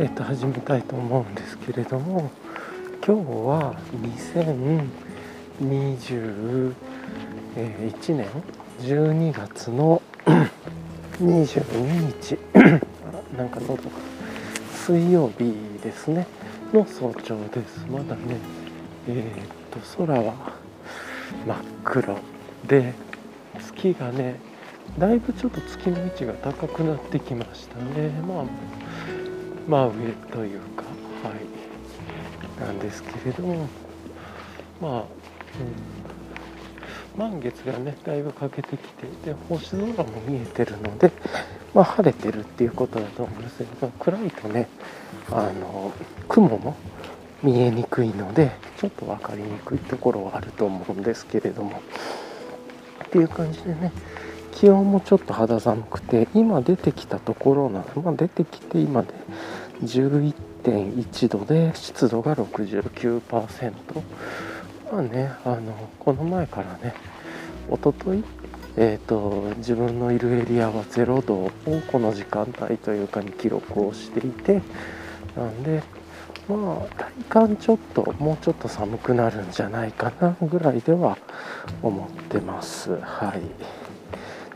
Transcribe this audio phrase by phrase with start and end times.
[0.00, 2.30] え、ー、と始めたいと思うんですけれども
[3.04, 3.74] 今日は
[5.60, 6.72] 2021
[8.14, 8.28] 年
[8.78, 10.00] 12月の
[11.18, 12.38] 22日
[13.36, 13.80] なんか喉が
[14.86, 16.28] 水曜日ですね
[16.72, 17.84] の早朝です。
[17.90, 18.36] まだね
[19.08, 20.52] えー、と空は
[21.44, 22.16] 真っ黒
[22.68, 22.94] で
[23.58, 24.38] 月がね
[24.96, 28.10] だいぶちょっと月の位置が高くなってきましたね。
[28.28, 28.44] まあ
[29.68, 29.92] まあ上
[30.32, 30.82] というか
[31.22, 31.58] はい。
[32.60, 33.68] なんですけれども
[34.80, 34.92] まあ、
[37.16, 41.12] うん、満月がねだいぶ欠けてきてで星空も見えてるので
[41.74, 44.68] まあ晴れてるっていうことだと思うんですけど暗いとね
[45.30, 45.92] あの
[46.28, 46.76] 雲も
[47.42, 51.80] 見えにくいのでちょっと分かりにくいところはあると思うんですけれども。
[53.08, 53.90] っていう感じでね
[54.58, 59.14] 気温もちょっと肌寒くて今出てきたところなまあ、出てきて今で
[59.84, 63.72] 11.1度で湿度が69%
[64.90, 66.92] まあねあのこの前からね
[67.70, 68.24] おととい
[68.80, 71.50] えーと、自分のいるエリアは0度を
[71.90, 74.62] この時間帯というかに記録をしていて
[75.36, 75.82] なんで
[76.48, 81.18] まあ体感ちょっともうちょっと寒くなるんじゃないかなぐらいでは
[81.82, 82.96] 思ってます。
[83.00, 83.77] はい。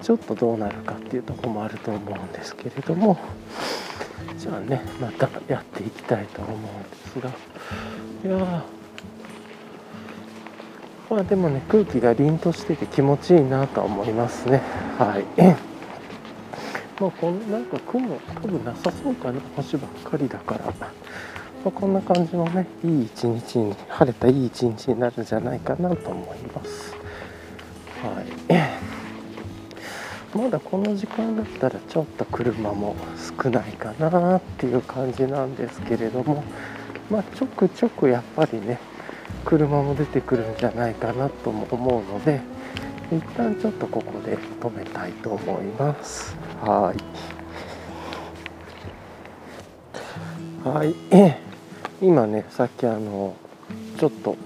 [0.02, 3.18] ちょっとどうなるかっていうとこもあると思うんですけれども
[4.36, 7.30] じゃあねまたやっていきたいと思うんですが。
[8.24, 8.64] いや
[11.10, 14.62] まあでもね空気が凛としてて気持ちいいなと思いますね。
[14.98, 15.24] はい。
[16.98, 20.64] まあこのなんか雲多分なさそうかな星ばっかりだから。
[21.64, 26.92] まあ、こんな感じのねいい一日に晴れたいい一日になるんじゃないかなと思います。
[28.02, 29.01] はい。
[30.34, 32.96] まだこの時間だったらちょっと車も
[33.42, 36.42] 少ないかなっていう感じなんですけれども
[37.10, 38.78] まあちょくちょくやっぱりね
[39.44, 42.40] 車も出てくるんじゃないかなとも思うので
[43.10, 46.34] 一旦ちょっとここで止めたいと思います。
[46.62, 46.94] は
[50.64, 50.66] い。
[50.66, 50.94] はい。
[52.00, 53.34] 今ねさっきあの
[53.98, 54.36] ちょっと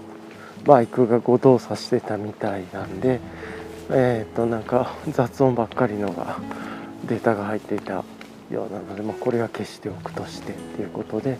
[0.65, 3.21] バイクが誤動作してたみたいなんで
[3.91, 6.39] えっ、となんか雑音ばっかりのが
[7.07, 8.05] データが入っていた
[8.51, 11.39] ようなので、まあ、これは消しておくとしてっていうことで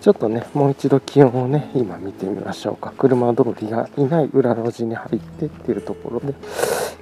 [0.00, 2.92] ちょっとねもう一度気温をね今見てみましょうか。
[2.96, 6.34] 車通りがいない裏路地に入ってっていうところで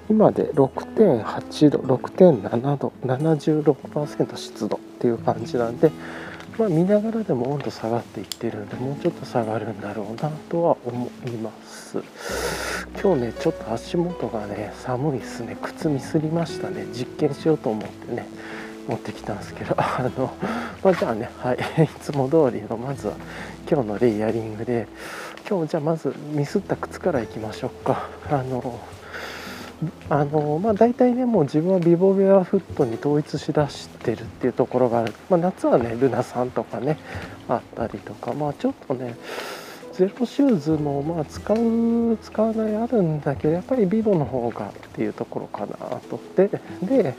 [0.08, 5.90] 今で6.8度6.7度76%湿度っていう感じなんで
[6.60, 11.96] まあ、見ながらでも温度下がっていってるんでもうちょっと下がるんだろうなとは思います。
[13.02, 15.56] 今日ねちょっと足元がね寒いっすね。
[15.62, 16.84] 靴ミスりましたね。
[16.92, 18.26] 実験しようと思ってね
[18.86, 20.34] 持ってきたんですけど あの、
[20.84, 21.56] まあ、じゃあねはい。
[21.82, 23.14] いつも通りのまずは
[23.66, 24.86] 今日のレイヤリングで
[25.48, 28.10] 今日じゃあまずミスった靴からいきましょうか。
[28.30, 28.78] あの
[30.10, 36.98] あのまあ、大体ねもう自分はビボベアフットに統一しだしてるっていうところがある、まあ、夏はねルナさんとかね
[37.48, 39.16] あったりとかまあちょっとね
[39.94, 45.76] ゼロシューズもまあ使う使わないあるんだけどやっぱりビボの方がっていうところかな
[46.10, 46.20] と。
[46.36, 46.48] で
[46.82, 47.14] で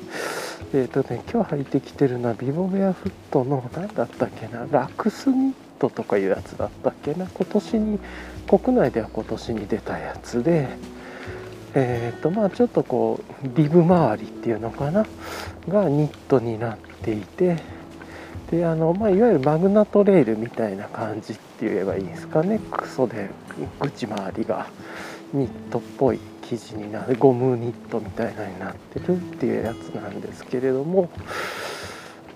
[0.74, 8.00] えっ、ー、とね今日履いてきてるのはビボベアフットの何だったっけなラクスニットとかいうやつだったっけな今年に
[8.48, 11.01] 国内では今年に出たやつで。
[11.74, 15.06] えーとまあ、ちょっとこうリブ周りっていうのかな？
[15.70, 17.58] がニットになっていて
[18.50, 22.60] であの、まあ、いわゆるマグナトレールみたいな感じって言えばいいんですかね？
[22.72, 23.30] クソで
[23.80, 24.68] 口周りが
[25.34, 31.10] ニットっぽい生地になるゴムニットみたいなになってるっていうやつなんですけれども、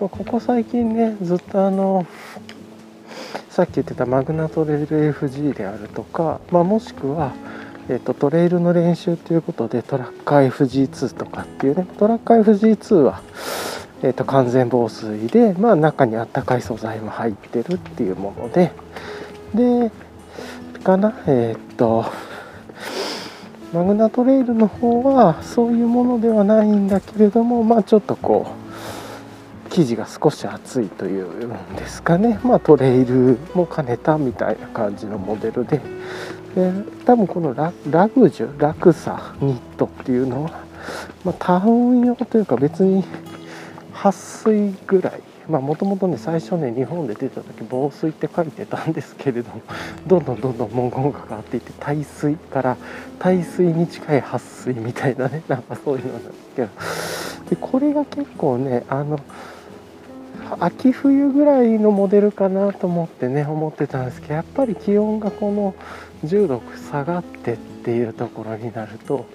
[0.00, 2.06] まあ、ここ最近ねずっとあの
[3.50, 7.34] さっき言ってたマグナトレール FG であるとか、まあ、もしくは
[7.88, 13.22] えーと、トレイルの練習ということでトラッカー FG2 とかっていうねトラッカー FG2 は、
[14.02, 18.72] えーと、完全防水で、まあ、中にあったかい素材も入ってるっていうもので
[19.54, 19.90] で
[20.82, 22.06] かなえっ、ー、と
[23.72, 28.46] マグナトレイルの方はそういうものではないんだけれどもまあちょっとこ
[29.66, 32.40] う生地が少し厚いというんですかね。
[32.42, 35.82] まあトレイルも兼ねたみたいな感じのモデルで
[36.56, 36.72] で
[37.04, 40.64] 多分このララグジュラクサニットっていうのは、
[41.22, 43.04] まあ、タウン用というか別に
[43.92, 49.60] 撥水ぐらいまあもともとね最初ね日本で出た時防水って書いてたんですけれども
[50.06, 52.76] どんどんどんどん文言が変わっていって耐水から
[53.18, 56.68] 耐水に近い撥水みたいなねなんかそういうのなんですけど。
[57.50, 59.20] でこれが結構ねあの
[60.60, 65.74] 秋冬ぐらいのモデルかなと思ってね思ってたんですけどやっぱり気温がこの
[66.24, 69.26] 10度下がってっていうところになると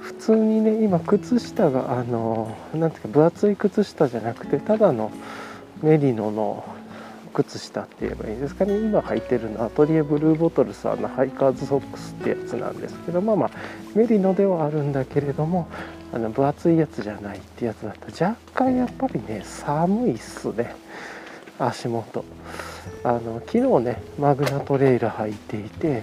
[0.00, 5.10] 普通にね今靴下があの何ていうか分厚い靴下じゃなくてただの
[5.82, 6.64] メリノの
[7.32, 8.76] 靴下って言えばいいですかね。
[8.76, 13.50] 今履いてるのはアトリエブルーボトルさんのハイカーズソックスってやつなんですけどまあまあ
[13.94, 15.66] メリノではあるんだけれども
[16.12, 20.74] あの分厚いやつじゃないってやつだと若干やっぱりね寒いっすね。
[21.58, 22.24] 足元。
[23.04, 26.02] あの昨日ねマグナトレイル履いていて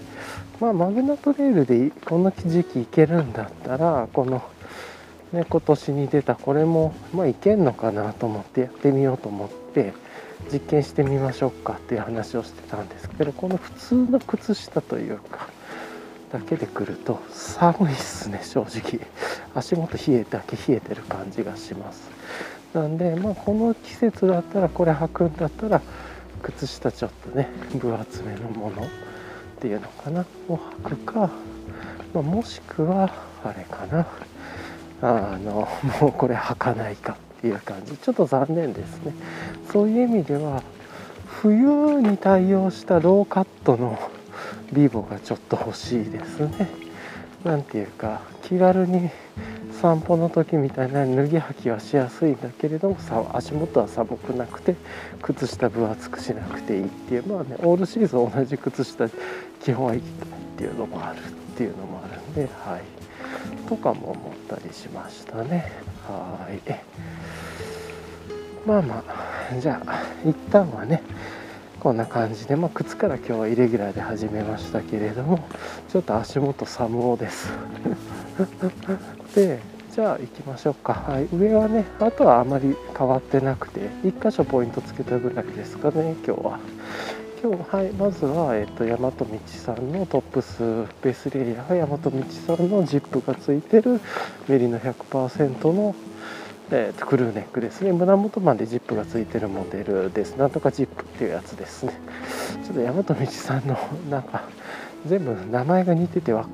[0.60, 4.44] まあマグナトレイルでこの時期行けるんだったらこの
[5.31, 9.94] ね今年に出たこれもまあいけんのかなと思ってやってみようと思って
[10.52, 15.50] 実験してみましょうかっていう話をしてたんですけどこの普通の靴下というか
[16.32, 19.00] だけで来ると寒いっすね正直。
[19.56, 22.10] 足元冷えだけ冷えてる感じがします。
[22.74, 25.82] なんでまあこの季節だったらこれ履くんだったら
[26.41, 28.86] 靴下ちょっとね分厚めのものっ
[29.59, 30.25] ていうのかな。
[30.47, 31.30] を履くか、
[32.13, 33.12] まあ、もしくは
[33.44, 34.07] あれかな。
[35.01, 35.68] あの
[36.01, 37.97] もうこれ履かないかっていう感じ。
[37.97, 39.13] ちょっと残念ですね。
[39.71, 40.63] そういう意味では
[41.25, 43.97] 冬に対応したローカットの
[44.74, 46.88] ビボがちょっと欲しいですね。
[47.44, 49.09] 何ていうか気軽に
[49.81, 54.75] 散歩の時みたいな脱ぎ履きはしやすいんだけれどもさ足元は寒くなくて
[55.21, 59.09] 靴下分厚くしなくていいっていうまあねオールシーズン同じ靴下
[59.62, 63.00] 基本はいきたいっていうのもあるっていうのもあるんではい。
[63.68, 65.71] とかも思ったりしましたね。
[66.07, 66.59] はい。
[68.68, 71.01] まあまあじゃあ一旦はね
[71.80, 75.40] こんな感じで、まあ、靴から今日はイレギュラーで始めましたけれども
[75.90, 77.50] ちょっと足元寒おです。
[79.34, 79.60] で
[79.92, 86.60] じゃあ行きましょうか、はい、上はねあとはあまり変わってなくて1箇所ポイントつけたぐらいですかね今日は。
[87.42, 90.60] 今日はいまずは、えっと、大和道さんのトップス
[91.02, 92.12] ベースレイヤーが大和道
[92.46, 94.02] さんのジップがついてる
[94.50, 95.96] メリの100%の
[96.71, 97.92] えー、とクルーネックですね。
[97.92, 100.36] 胸元までジップがついてるモデルです。
[100.36, 101.94] なんとかジップっていうやつですね。
[102.63, 103.77] ちょっと大和道さんの
[104.10, 104.44] なんか
[105.07, 106.45] 全部名前が似てては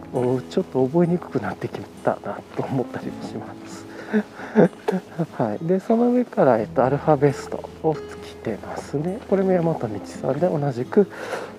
[0.49, 3.85] ちょっと覚えにくくなってきたなと思ったりもします。
[5.37, 9.19] はい、でその上から、えっと、アルファベストを着てますね。
[9.29, 11.07] これも大和道さんで同じく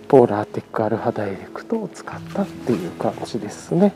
[0.09, 3.93] ポーラーテックアルファダイレクトを使ったっていう感じですね。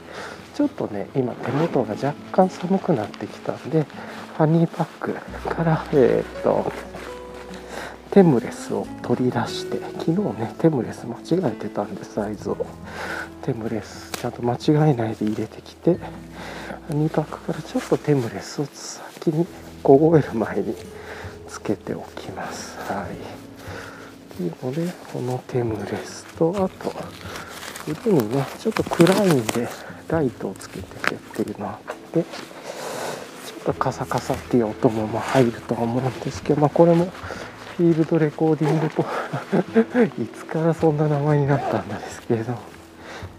[0.55, 3.87] ちょっとね今手元が若干寒くなってきたんで
[4.37, 5.15] ハニーパック
[5.49, 6.71] からえー、っと
[8.11, 12.67] テムレスを取り出して昨日ねテムレス間違えてたんでサイズを。
[13.43, 14.59] テムレスちゃんと間違
[14.91, 15.97] えないで入れてきて
[16.89, 19.47] ハニーパックからちょっとテムレスを先に
[19.83, 20.75] 凍える前に
[21.49, 22.77] つけておきます。
[22.81, 23.40] はい。
[24.63, 26.93] のでこのテムレスとあと
[27.89, 29.69] 腕にねちょっと暗いんで
[30.09, 32.27] ライトをつけててっていうのあってちょ
[33.61, 37.07] っとカサカサっていう音もま入るとは思うんですけど、まあ、これも
[37.77, 39.03] フィールドレコーディングと
[40.23, 42.55] いつからそんな名前になったんですけれど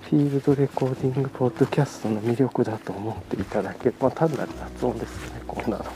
[0.09, 5.85] フィールドレコーディングポッドキャストの魅力だと思っていただける、まあ、単なる雑音ですねこんなの。
[5.85, 5.87] っ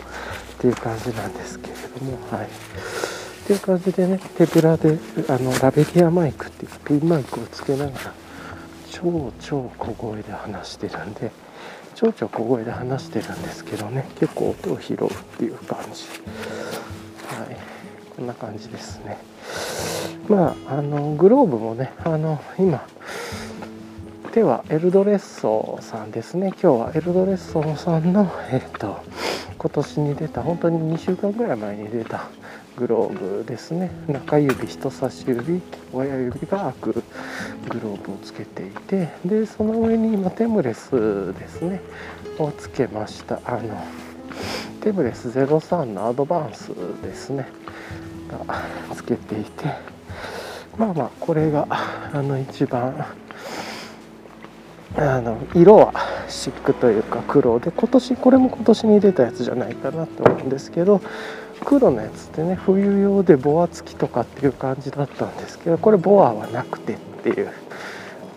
[0.57, 3.14] ていう感じなんですけれどもはい。
[3.45, 4.97] っていう感じでね手ぶらで
[5.29, 8.13] あのラベリアマイクっていうピンマイクをつけながら
[8.89, 11.31] 超超小声で話してるんで
[11.93, 16.05] 超超小声で話してるんですけどね結構音を拾うっていう感じ。
[17.35, 17.57] はい。
[18.15, 19.19] こんな感じですね。
[20.27, 22.87] まああのグローブもねあの今
[24.31, 26.47] 手はエルドレッソさんですね。
[26.61, 29.03] 今日はエルドレッソさんのえっ、と
[29.59, 32.27] 今年に出た本当に2週間ぐらい前に出た
[32.77, 33.91] グローブですね。
[34.07, 35.61] 中指人差し指
[35.93, 37.01] 親指が開くグ
[37.81, 41.81] ローブをつけていてでその上に今テムレスですね。
[42.37, 43.39] をつけました。
[43.45, 43.83] あの
[44.81, 46.69] テムレス03のアドバンス
[47.01, 47.47] ですね。
[48.27, 48.61] が
[48.93, 49.65] つけていて
[50.77, 53.05] まあまあこれがあの一番
[54.97, 55.93] あの色は
[56.27, 61.01] シックというか黒で今年これも今年に出たやつじゃないかなと思うんですけど
[61.65, 67.51] 黒のやつってね冬用でボア付きとかっていう感じだったんですけどこれボアはなくてっていう。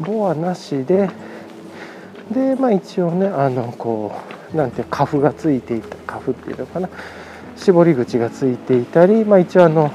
[0.00, 1.10] ボアなしで
[2.30, 4.12] でまあ一応ねあのこ
[4.52, 6.88] うなんていうカフがついていたカフっていうのかな。
[7.56, 9.90] 絞り口がついていたりまあ一応あの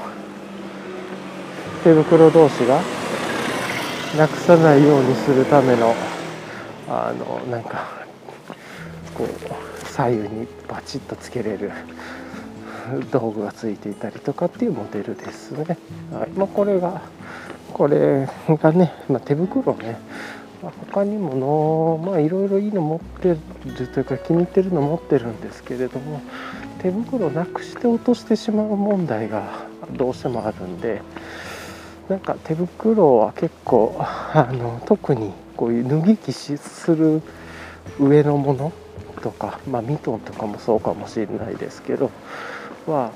[1.82, 2.80] 手袋同士が
[4.18, 5.94] なくさないようにするための
[6.88, 7.88] あのなんか
[9.14, 11.72] こう左右にバチッとつけれる
[13.10, 15.78] 道具がついていたりとかっていうモデルですね、
[16.12, 16.30] はい。
[16.30, 17.02] まあ、これが
[17.72, 19.98] これがね、まあ、手袋ね、
[20.62, 26.20] まあ、他にものまあいろいろいいの持ってるというか気に入ってるの持ってるんですけれども
[26.80, 31.02] 手袋なくして落としてしまう問題がどうしてもあるんで
[32.08, 37.22] なんか手袋は結構あの特にこういう脱ぎ着する
[37.98, 38.72] 上のもの
[39.22, 42.10] とか、まあ、ミトンとかもそうかもしれないですけど
[42.86, 43.12] は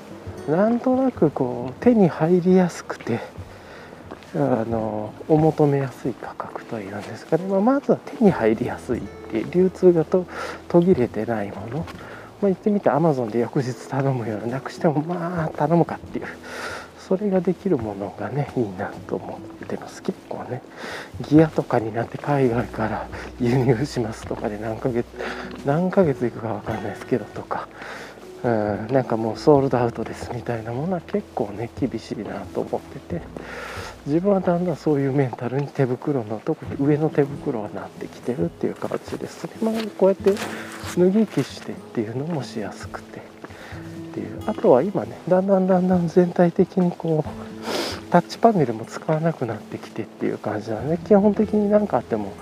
[0.47, 3.19] なんとなくこう手に入りやすくて
[4.35, 10.27] あのお求めやすい価格というんですかね、まあ、まずは手に入りやすいって流通がと
[10.67, 11.85] 途切れてないもの、まあ、
[12.43, 16.27] 言ってみてアマゾンで翌日頼むようなくしてもまあ頼むかっていう
[16.99, 20.03] それができるものがねいいなと思ってます。
[20.03, 20.61] 結構ね
[21.27, 23.07] ギアとかになって海外から
[23.39, 25.07] 輸入しますとかで何ヶ月
[25.65, 27.67] 何ヶ月いくか分かんないですけどとか
[28.43, 33.21] うん、なんかもうソールドアウトですみたいなものは結構ね厳しいなと思ってて。
[34.07, 39.43] 自分はだんだんそういうメンタルに手袋の特に上の手袋はなってきてるっていう感じです。
[39.43, 40.33] ね、まあ、こうやって
[40.97, 43.19] 脱ぎ着してっていうのもしやすくて。
[43.19, 43.21] っ
[44.13, 44.41] ていう。
[44.47, 52.33] あとは今ねだんだんだんだん全体的にこうタッチパネルも使わなくなってきてっていう感じなので基本的に何かあっても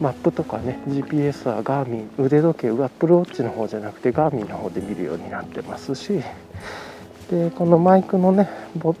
[0.00, 6.22] マップとかね GPS はガーミン腕時計アップルウォッチの方じゃなくてガーミンの方で見るようになってますし
[7.30, 8.48] でこのマイクのね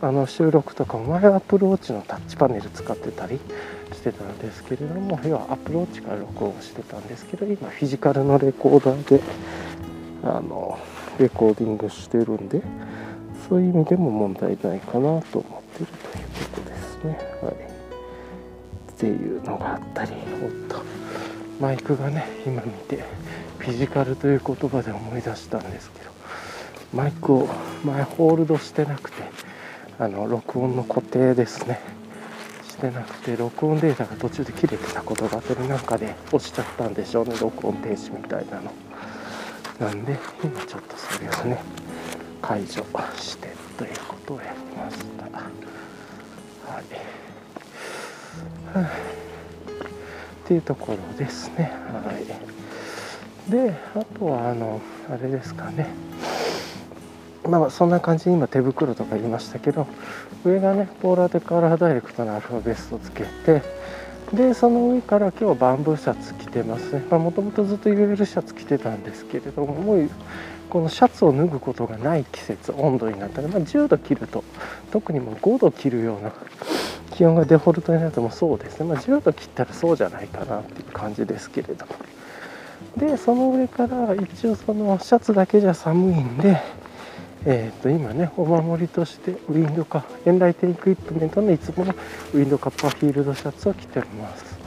[0.02, 3.40] あの収録とかも前はアップルウォッチのタッチパネル使ってたり
[3.92, 9.22] してたんですけれども要はアップルウォッチから録音してたんですけど今フィジカルのレコーダーで
[10.22, 10.78] あの
[11.18, 12.62] レコーディングしてるんで
[13.48, 17.18] そういう意味でも問題ないかなと思ってるということですね。
[17.42, 17.69] はい
[19.00, 20.82] っていうのがあったりおっと
[21.58, 23.02] マイクがね今見て
[23.58, 26.10] フィジカルという言葉で思い出したんですけど
[26.92, 27.48] マイクを
[27.82, 29.22] 前ホールドしてなくて
[29.98, 31.80] あの録音の固定ですね。
[32.68, 38.72] してなくて録音データが途中で切れてたことがあってなんかで押しちゃったんでしょうね録音停止みたいなの。
[39.78, 41.62] なんで今ちょっとそれをね
[42.42, 42.84] 解除
[43.16, 46.72] してということをやりました。
[46.72, 47.19] はい。
[50.44, 51.72] っていうところですね。
[52.04, 52.12] は
[53.48, 55.86] い、であとはあのあれですかね。
[57.48, 59.86] まあそんな感じに今手袋とか言いましたけど
[60.44, 63.62] 上がねポーラーでカーラーダイレクトのアルファベストつけて
[64.32, 66.92] でその上から今日はバンブーシャツ着てます。
[66.92, 70.10] ねもともとずっと UL シャツ着てたんですけれどももう
[70.68, 74.44] このシャツを脱ぐことがない季節温度になったら、まあ、10度切ると
[74.92, 76.30] 特にもう5度切るような
[77.12, 81.92] 気温がデフォルトになるともそうですね、まあ、10度切ったらそうじゃないかなっていう感じですけれども。
[82.96, 86.60] でその上から一応そのシャツだけじゃ寒いんで
[87.46, 91.94] えー、と今ねお守りとしてウィンドカエンライテンエクイプメントのいつもの
[92.34, 94.58] ウィンドカッパーフィールドシャツを着ております。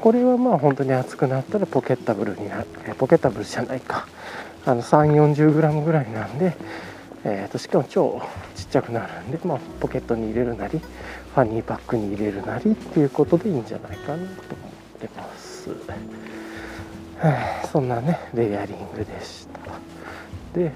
[0.00, 2.66] これはまあ本当に暑くなったらポケッタブルになる
[2.96, 4.06] ポケッタブルじゃないか。
[4.64, 6.56] あの 340g ぐらいなんで、
[7.24, 8.22] えー、としかも超
[8.54, 10.80] ちっちゃくなるんで、まあ、ポケットに入れるなり
[11.34, 14.28] ファニーバッグに入れるなりっていうことでいいんじゃないかなと思っ
[15.00, 15.70] てます。
[17.18, 20.58] はそんなねレイヤリングでした。
[20.58, 20.72] で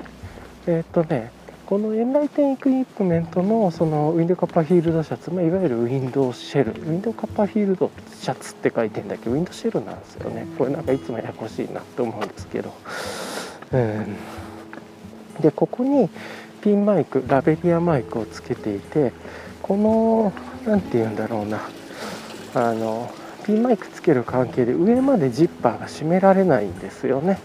[0.66, 1.30] えっ、とね
[1.66, 6.70] このエンライテンエクイプメントのそのウィンドカッパーフィールドシャツ、まあ、いわゆるウィンドウシェル。
[6.70, 10.46] ウィンドカッパーフィールドシャツって書いてんだけどウィンドシェルなんですよね。
[10.56, 12.72] これなんかいつもややこしいなって思うんですけど。
[13.72, 14.16] うん。
[15.40, 16.08] でここに
[16.62, 19.12] ピンマイクラベリアマイクをつけていて
[19.66, 20.32] この
[20.64, 21.61] 何て言うんだろうな。
[22.54, 23.11] あの
[23.44, 27.38] ピンマイクつける関係で上までジッパーが閉められないんですよね。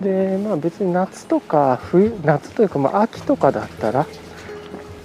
[0.00, 4.06] でまあ別に夏とか冬夏というかまあ秋とかだったら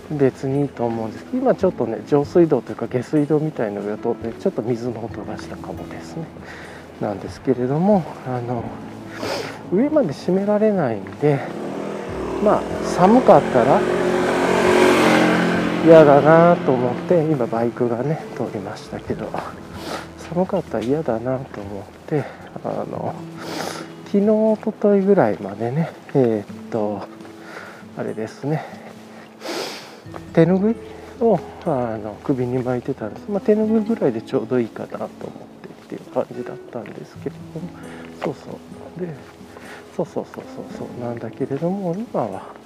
[0.10, 1.25] 別にいいと思うんです。
[1.25, 6.25] けど今ちょっとね上水道というか下水道みたいな上を通ってちょっと水の音がしたかもですね。
[7.02, 8.64] なんですけれどもあの
[9.74, 11.40] 上まで閉められないんで
[12.44, 13.82] まあ寒かったら
[15.86, 19.30] 嫌だなと思って今バイクがね通りましたけど
[20.18, 22.25] 寒かったら嫌だなと思って
[22.63, 23.13] あの
[24.06, 27.08] 昨日おとといぐらいまでねえー、っと
[27.96, 28.65] あれですね
[30.34, 30.75] 手ぬぐい
[31.22, 37.70] をあの首に巻いてたんです、まあ、手ぬぐいぐらいでちょうどいいかなと思ってっていう感じだったんですけれども
[38.24, 38.50] そうそ
[38.98, 39.00] う。
[39.00, 39.13] で
[39.96, 42.65] そうそうそうそうそうなんだけれども今は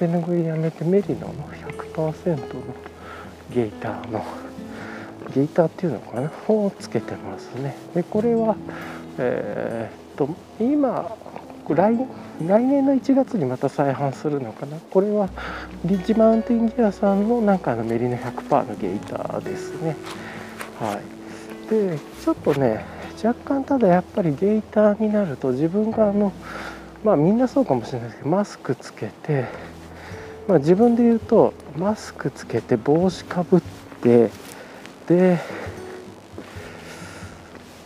[0.00, 1.34] 手ぬぐいやめてメリノの
[1.94, 2.46] 100%の
[3.54, 4.24] ゲイターの
[5.34, 7.76] ゲイターっていうのかなをつけてますね。
[7.94, 8.56] でこれは
[9.18, 11.14] えー、っと今
[11.68, 11.96] 来
[12.46, 14.78] 来年の1月にまた再販するのかな。
[14.90, 15.28] これは
[15.84, 19.96] リッジマウンテンギアさんのなんかのメリノ100%のゲーターですね。
[20.80, 21.20] はい。
[21.70, 22.86] でちょっとね
[23.22, 26.32] 若干ただやっぱりゲーターになると自分があの
[27.04, 29.44] まあみんなそうかもしれないですけどマスクつけて
[30.50, 33.60] まあ自分で言うとマスクつけて帽子かぶっ
[34.02, 34.32] て
[35.06, 35.38] で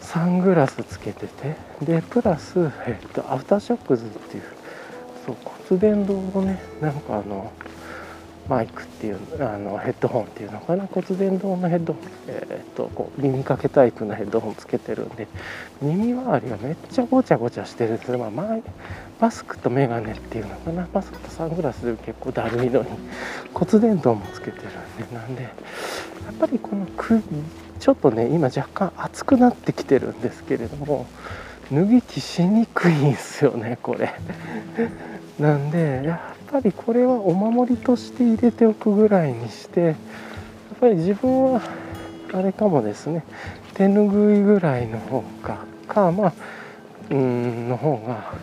[0.01, 4.43] サングラスつけててでプラス、えっと、アフターショックズっていう
[5.27, 5.37] そう
[5.69, 7.53] 骨伝導をねなんかあの
[8.49, 15.27] マイクっていうあのヘッドホンっていうのかな骨伝導のヘッドホン、えー、っとこう耳かけタイプのヘッドホンつけてるんで
[15.81, 18.13] 耳周りがめっちゃごちゃごちゃしてるんです。
[18.13, 18.59] よ、まあ、まあ、
[19.21, 20.87] マスクとメガネっていうのかな。
[20.93, 22.89] マスクとサングラスで結構だるいのに
[23.53, 25.15] 骨伝導もつけてるんで。
[25.15, 25.51] なんでや
[26.31, 27.23] っぱりこの首
[27.79, 31.07] ちょっとね今若干熱くなってきてるんですけれども
[31.71, 34.15] 脱ぎ着しにくいんですよねこれ。
[35.39, 36.13] なんで
[36.55, 39.95] ぱりこれはお守りとして入れておくぐらいにしてやっ
[40.81, 41.61] ぱり自分は
[42.33, 43.25] あれかもですね。
[43.75, 46.33] 手ぬぐいぐらいの方かかまあ
[47.11, 48.35] うんの方が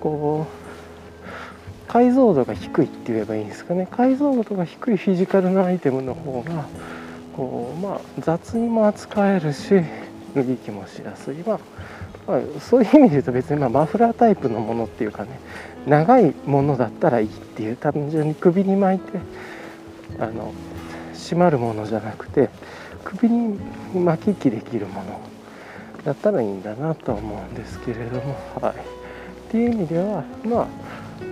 [0.00, 3.88] こう解像度が低いって言えばいいんですかね。
[3.90, 6.66] 解像度が低いフィジカルなアイテムの方が
[7.36, 9.82] こうまあ雑にも扱えるし
[10.36, 11.34] 脱ぎ着もしやすい。
[11.38, 11.60] まあ
[12.28, 15.40] まあ、そういう意味で言うと別にまマフラータイプのものっていうかね
[15.86, 19.18] 長いものだったらいいっていう単純に首に巻いて
[20.18, 20.52] あの
[21.14, 22.50] 締まるものじゃなくて
[23.04, 23.58] 首に
[23.94, 25.20] 巻き木できるもの
[26.04, 30.66] だったらいいんだなと思うんですけれども、はい、っていう意味ではまあ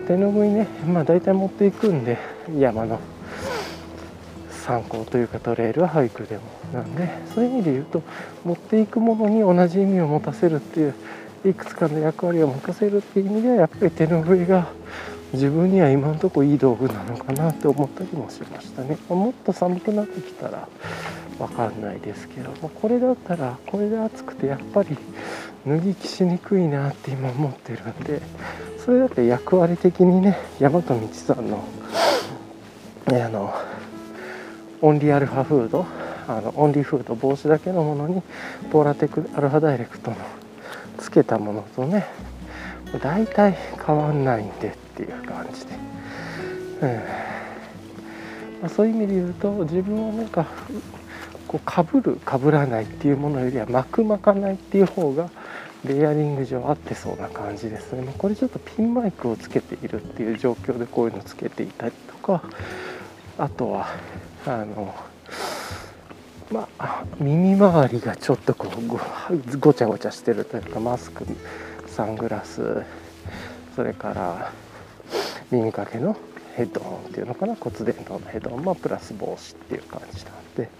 [0.06, 2.18] 手ぬぐいね、まあ、大体持っていくんで
[2.58, 3.00] 山の
[4.50, 6.42] 参考というかトレイルは俳句でも
[6.72, 8.02] なんでそういう意味で言うと
[8.44, 10.94] 持っていくものに同じ意味を持たせるっていう
[11.44, 14.68] いくつかの役割を持たせるっていう意味ではやっぱり手ぬぐいが
[15.32, 18.96] 自分には今のとこいい道具なのかなって思ったりもしましたね。
[19.08, 20.68] もっと寒くなってきたら
[21.38, 24.96] 分かんないですけどこれだったらこれで暑くてやっぱり
[25.66, 28.22] 脱ぎ着しにくいなって今思ってるんで
[28.84, 31.64] それだって役割的にね大和道さんの
[33.08, 33.52] ねあの
[34.80, 35.86] オンリーアルファフード
[36.28, 38.22] あのオンリーフード帽子だけのものに
[38.70, 40.16] ポーラテックアルファダイレクトの
[40.98, 42.06] つけたものとね
[43.02, 45.74] 大体変わんないんでっていう感じで、
[46.82, 47.34] うん。
[48.62, 50.46] まあ、そういう意味で言うと自分はなんか
[51.48, 55.28] こうかぶるかぶらないっていうものよりは巻く巻かないっていう方が
[55.84, 58.14] レイヤリング上合ってそうな感じですね。
[58.16, 62.42] これちょっとピンマイクをつけているっていう状況でこういうのつけていたりとか
[63.36, 63.88] あとは
[64.46, 64.94] あの
[66.50, 71.24] まあ耳周りがちょっとこうごちゃごちゃしてるというかマスク
[71.86, 72.82] サングラス
[73.74, 74.52] それから
[75.50, 76.16] 耳かけの
[76.56, 80.70] ヘッドホンっていうのかな骨伝導のヘッドホン、まあ、プラス帽子っていう感じなんで。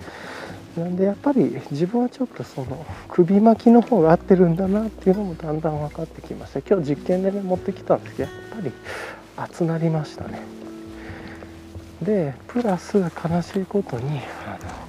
[0.77, 8.73] なんでやっぱり自分はちょっとその首巻きの方が合ってるんだなっていうのもだんだん分かってきました今日実験でね持ってきたんですけどやっぱり
[9.37, 10.41] 熱なりましたね。
[12.03, 14.84] でプラス悲しいことにあの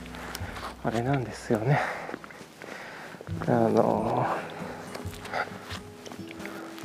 [0.85, 1.79] あれなんですよね。
[3.47, 4.27] あの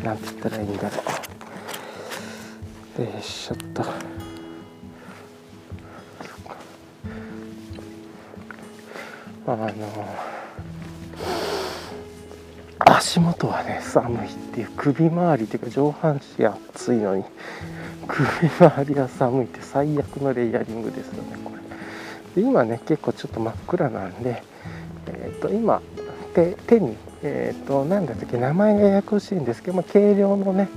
[0.02, 1.02] なんて言ったらいいんだろ
[2.98, 3.02] う。
[3.02, 3.84] よいしょっと。
[9.46, 9.70] あの
[12.78, 14.70] 足元はね寒いっていう。
[14.78, 17.24] 首周りっていうか上半身暑いのに。
[18.08, 21.60] 首周りは寒いって最悪のレイヤリングですよねこれ。
[22.34, 24.42] で今ね結構ちょっと真っ暗なんで、
[25.06, 25.80] えー、と今
[26.34, 30.68] 手手にえ、ー、と何だったっけ名前がややこしいんですけど、まあ、軽量のね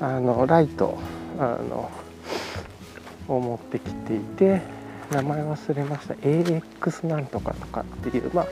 [0.00, 0.98] あのライト
[1.38, 1.90] あの
[3.28, 4.60] を持ってきていて
[5.10, 6.14] 名前忘れました。
[6.14, 8.46] AX なんとかとかっていうまあ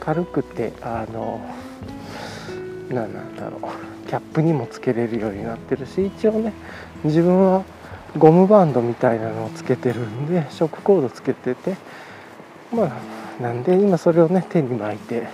[0.00, 1.40] 軽くてあの
[2.88, 6.52] 何なんだろうキャップにもつけれるようになってるし一応ね
[7.02, 7.64] 自分は
[8.18, 11.76] ゴムバンドみたいなのをつけてるんでショックコードつけてて
[12.74, 12.84] ま
[13.38, 15.28] あなんで今それをね手に巻いて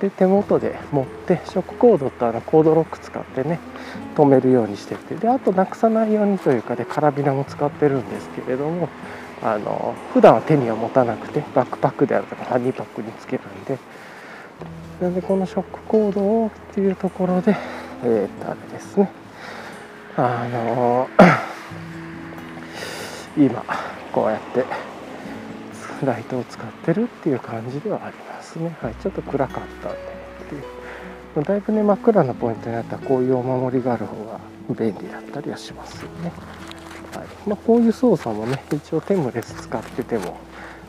[0.00, 3.58] で手元で持ってショックコードとあのコードロック使ってね
[4.14, 8.88] 止めるようにしててであとなくさないようにというかでカラビナも使ってるんですけれども
[9.42, 13.78] あの普段は手には持たなくてバックパックであるとかハニーパックにつけるんで。
[15.00, 17.56] なんでこのショックコードをっていうところで
[18.02, 19.10] えー、っとあれですね。
[20.16, 21.08] あの
[23.38, 23.64] 今
[24.12, 24.64] こうやって
[26.06, 28.76] ライトを使ってるっていう感じではありますね。
[28.80, 29.98] はいちょっと暗かったんで
[30.46, 31.44] っていう。
[31.44, 36.32] だいぶね真っ暗なポイントになったらこういうお守りがある方が便利だったりはしますよね、
[37.14, 40.38] はいまあ、こういう操作もね一応テムレス使ってても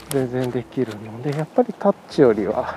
[0.10, 2.76] 全然できるのでやっぱりタッチよりは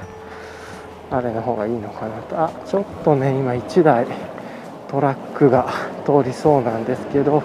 [1.11, 2.39] あれの方がいいのかなと。
[2.39, 4.07] あちょっとね今1台
[4.89, 5.73] トラックが
[6.05, 7.43] 通りそうなんですけど。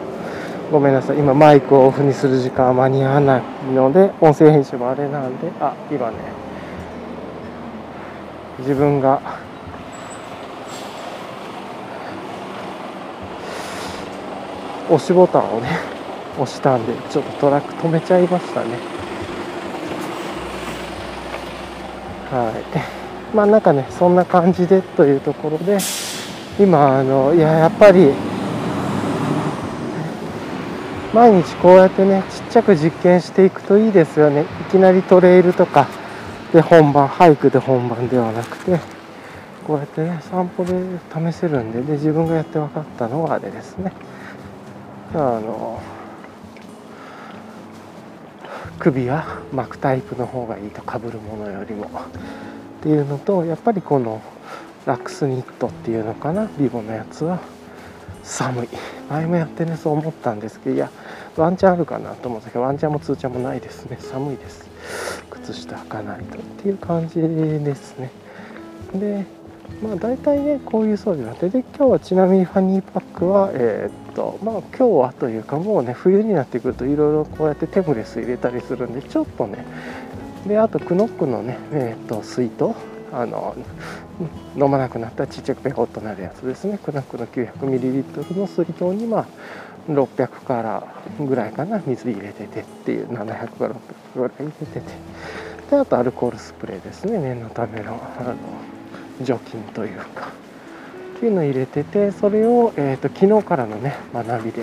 [0.72, 1.18] ごめんなさい。
[1.18, 5.50] 今マイクをオフにする時間は間に合わないので音声編集もあれなんで。
[5.60, 6.18] あ今ね。
[8.60, 9.22] 自分が
[14.90, 15.70] 押しボタンをね
[16.40, 18.70] 押したんでちょっとトラック止めちゃいましたね。
[22.32, 22.52] は
[23.34, 23.36] い。
[23.36, 25.78] まあなんかねそんな感じでというところで
[26.60, 28.12] 今あのいややっぱり
[31.18, 34.42] 毎日こうやってねちっちゃく実験していくといいですよね。
[34.42, 35.88] いきなりトレイルとか
[36.54, 38.80] で本番俳句で本番ではなくて
[39.66, 40.80] こうやってね散歩で
[41.12, 43.92] 試せるんでで自分がやって分かったのはあれですね。
[45.16, 45.82] あの
[48.78, 51.86] 首は巻くタイプの方がいいとかぶるものよりも。
[51.86, 51.90] っ
[52.84, 54.22] ていうのとやっぱりこの
[54.86, 57.40] ラックスニットっていうのかなビボのやつは
[58.22, 58.70] 寒い。
[59.10, 60.92] 前もやってねそう思ったんですけどいや
[61.42, 63.98] ワンチャンあるかなと思ったけどワンチャンもツーチャンもないですね。
[64.02, 64.68] 寒いです。
[65.30, 68.12] 靴下履かないとっていう感じですね。
[68.94, 69.26] で
[69.82, 79.66] まあ大体ねこういう装備があってで今日はちなみにファニーパックはえー、っとまあ今日はというかもうね冬になってくるといろいろこうやってテムレス入れたりするんでちょっとね
[80.48, 82.72] であとクノックのねえー、っと水筒。
[83.12, 83.56] あの
[84.56, 86.78] 飲まなくなったちっちゃくペコッとなるやつですね。
[86.84, 89.28] クナックの 900ml の水筒にまあ
[89.88, 90.84] 600から
[91.20, 93.78] ぐらいかな水入れててっていう700から600
[94.16, 94.82] ぐらい入れてて。
[95.70, 98.36] であとアルコールスプレーですね念のためのあの
[99.22, 100.32] 除菌というか。
[101.18, 104.62] っていうのを入れててそれを、えーと、昨日からのね学びで、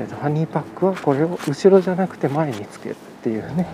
[0.00, 3.66] えーと、とハニーパックはこれを後ろじゃなくて前につけるっていうね。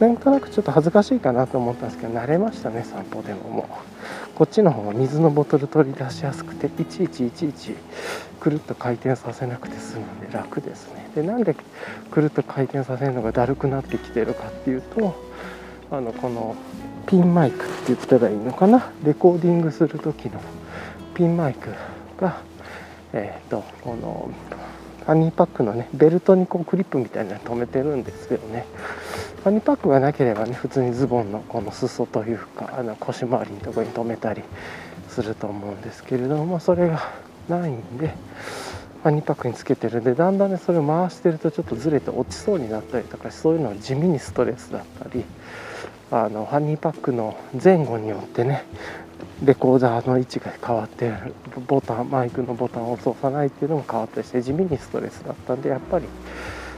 [0.00, 3.98] なんとなくちょっと恥ずかしいかなと思ったんですけど慣れましたね散歩でももう。
[4.38, 7.74] こっちの方が水のボトル取り出しやすくていちいちいちいち
[8.38, 11.10] くるっと回転させなくて済むんで楽ですね。
[11.16, 11.56] でなんで
[12.12, 15.20] くるっと回転させるのがだるくなってきてるかっていうと
[15.90, 16.54] あのこの
[17.08, 18.92] ピンマイクって言ったらいいのかな？
[19.02, 20.40] レコーディングする時の
[21.14, 21.70] ピンマイク
[22.16, 22.40] が
[23.12, 24.30] えっ、ー、とこの
[25.08, 28.66] ハニーパックのねベルトにこうクリップみたいなの留めてるんですけどね。
[29.42, 34.42] ファニーパックがなければね普通にズボンのこの裾というかあの腰回りのところに留めたり
[35.08, 37.00] すると思うんですけれどもそれが
[37.48, 38.08] ないんで
[39.02, 40.02] ファニーパックにつけてる。
[40.02, 45.24] んでだんだんねそれを回してるとちょっとずれて落ちそうになったりとかそういうのは地味にストレスだったり
[46.10, 48.66] あのファニーパックの前後によってね
[49.42, 51.12] レコーダーの位置が変わって
[51.68, 56.06] ボタンマイクのボタンを押さないっていうのも変わったりして地味にストレスだったんでやっぱり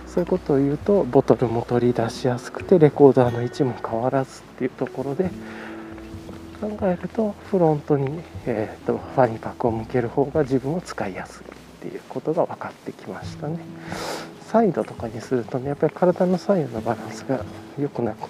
[0.07, 5.31] そういうことを言うとボトルも取り出しやすくてレコーダーの位置も変わらずっていうところで
[6.61, 11.49] 考えるとフロントに、えーと、ファニーパックを向ける方が自分を使いやすいっ
[11.81, 13.59] ていうことが分かってきましたね。
[14.43, 17.45] サイドとかにするとねやっぱり体の左右のバランスが
[17.79, 18.29] 良くなく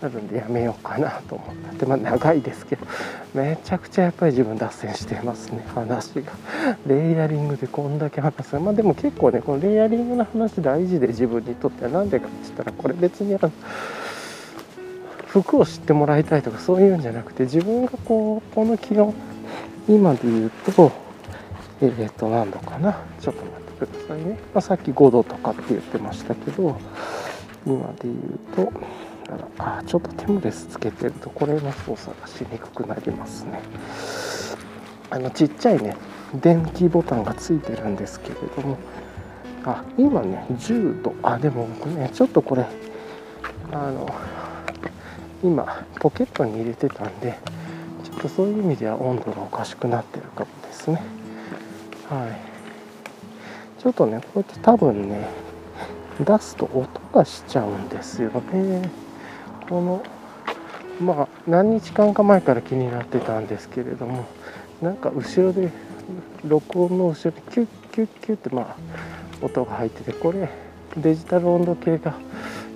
[0.00, 2.86] なるんでやめようかなと思ったでまあ長いですけど
[3.34, 6.32] めちゃくちゃやっぱり自分脱線してますね話が。
[6.86, 8.58] レイヤリングでこんだけ話す。
[8.58, 13.52] まあでも結構ねこのレイヤリングの話大事で自分にとっては何でかって言ったらこれ別にあの
[15.26, 19.14] 服を知ってもらいたいとかそういうんじゃなくて自分がこうこの気温
[19.88, 20.92] 今で言うと
[21.80, 22.98] えっ、ー、と何度かな。
[23.20, 26.78] ちょっと待ってくださいね、まあ、さっき5度とかって言ってましたけど
[27.66, 28.72] 今で言うと
[29.58, 33.60] あちょっとテムレスつけてるとこれの操作がしにくくなりますね。
[35.10, 35.96] あのちっちゃいね
[36.34, 38.78] 電気ボタンがついてるんですけれども
[39.64, 42.66] あ今ね10度あでもねちょっとこれ
[43.72, 44.08] あの
[45.42, 47.38] 今ポケットに入れてたんで
[48.04, 51.02] ちょっとそういう意味では温度がおかしくなってるかもですね。
[52.08, 52.58] はい。
[53.80, 55.28] ちょっとねこうやって多分ね
[56.20, 59.07] 出すと音がしちゃうんですよね。
[59.68, 60.02] この
[61.00, 64.26] まあ何日間か前から気になってたんですけれども
[64.82, 65.70] なんか後ろで
[66.44, 68.76] 録音の後ろにキュッキュッキュッってまあ
[69.42, 70.48] 音が入っててこれ
[70.96, 72.14] デジタル温度計が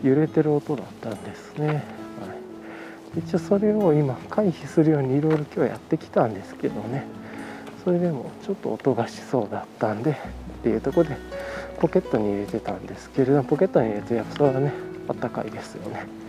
[0.03, 7.05] 揺れてる音だったんですね、はい、一応それを今回避するようにいろいろ今日やってきたんですけどね。
[7.85, 10.15] それでもちょっと音がしそうだったんでっ
[10.63, 11.17] ていうとこで
[11.81, 14.73] ポケットに入れてたんですけれどもポケットに入れるとやっぱそれはね
[15.09, 16.22] あったかいですよね。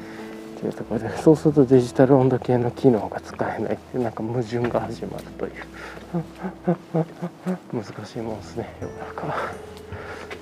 [0.63, 3.73] ていうところでそうするとデジタル温度計の機能が使えない。
[3.73, 5.53] ってなんか矛盾が始まるという。
[7.73, 8.75] 難しいもんですね。
[8.81, 9.31] 世の中っ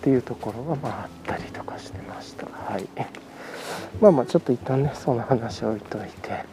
[0.02, 2.46] ていうところがまああったりとかしてました。
[2.46, 2.86] はい。
[4.00, 6.46] まあまあちょっと一旦ねその話を置いといて。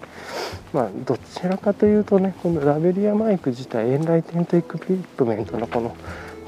[0.72, 5.96] まあどちらかというとねこのラベリアマイク自体エンライテントエクイプメントのこの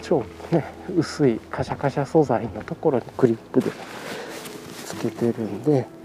[0.03, 0.65] 超ね
[0.97, 3.71] 薄いカシャカシャ素材のところにクリップで
[4.85, 6.00] つけてるんで。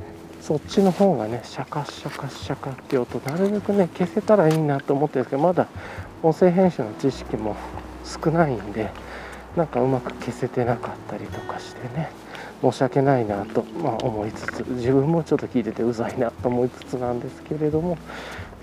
[0.45, 5.67] そっちの方がねシャカシャカシャカって音なるべくね消せたらいいなと思ってるんですけどまだ
[6.21, 7.55] 音声編集の知識も
[8.03, 8.91] 少ないんで
[9.55, 12.11] なんかうまく消せてなかったりとかしてね
[12.61, 17.97] 申し訳ないなと、まあ、思いつつ自分もちょっと聞いててうざいなと思いつつなんですけれども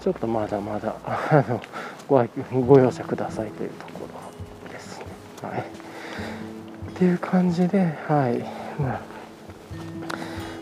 [0.01, 1.61] ちょっとまだまだあの
[2.07, 2.25] ご
[2.65, 4.07] ご容赦くださいというとこ
[4.65, 5.07] ろですね。
[5.43, 5.65] はい、っ
[6.95, 8.39] ていう感じで、はい
[8.81, 9.12] まあ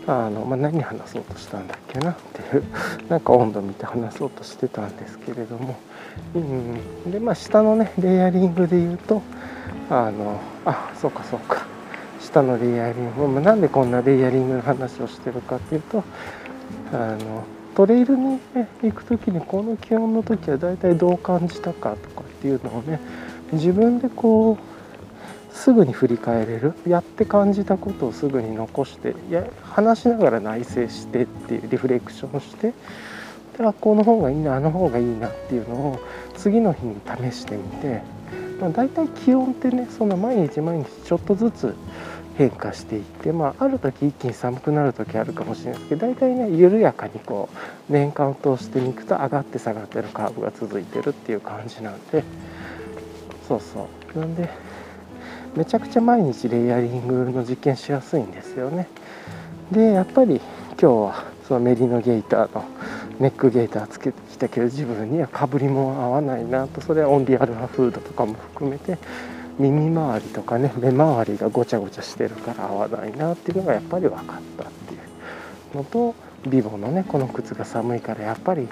[0.06, 2.64] あの、まあ、何話そうとしたんだっけなっていう
[3.08, 5.78] なんか温度見て話そうとしてたんですけれども、
[6.34, 9.22] うん、でまあ下のねレイヤリングで言うと
[9.88, 11.66] あのあそうかそうか。
[12.20, 16.04] 下のレイヤリング、まあ、なんでこんなレイヤリングの話をしてるかっていうと
[16.92, 23.00] あのトレイルに、ね、行く時にこの気温の時は大体どう感じたかとかっていうのをね
[23.52, 24.69] 自分でこう
[25.52, 26.74] すぐに振り返れる？
[26.86, 32.72] やって感じたことをすぐに残してや話しながら内省してっていうリフレクションして
[33.58, 36.00] であこの方がいいなあの方がいいなっていうのを
[36.36, 38.02] 次の日に試してみて、
[38.60, 41.74] まあ、大体気温ってねその毎日毎日ちょっとずつ
[42.38, 47.50] 変化していって、まあ、ある時一気に寒くなる時あるかもしれないですけど大体ね緩やかにこ
[47.88, 52.24] う年間を通していくと上がって下がってるカーブが続いてるっていう感じなんで
[53.46, 54.18] そうそう。
[54.18, 54.48] なんで
[55.56, 58.88] めちゃくちゃ毎日レイヤリングの実験しやすいんですよね。
[59.70, 62.64] でやっぱり今日はそのメリノゲーターの
[63.18, 66.80] ネックゲーターつけてきたけど自分にはかぶりも合わないなと。
[66.80, 68.98] それはオンリアルファフードとかも含めて
[69.58, 74.24] 耳周りとかね目周りがごちゃごちゃしてるから合わないなっていうのがやっぱり分かっ
[74.56, 74.96] たってい
[75.74, 76.14] うのと
[76.48, 78.68] ビボのねこの靴が寒いからやっぱり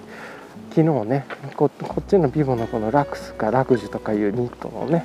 [0.71, 5.05] 昨日ねこっちのビボのこのラクスかラグジュとかいうニットのね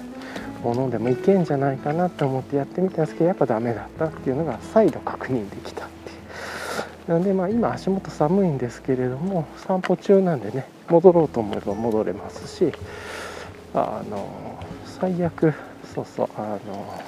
[0.63, 6.13] ものでもいけんじゃないかなと思ってやってみたんですけどやっぱダメだったっていうのが再度確認できたってい
[7.08, 12.71] うなんでまあ今足元寒いんですけれども散歩中なんでね戻ろうと思えば戻れますし
[13.73, 15.54] あの最悪
[15.93, 17.04] そうそうあの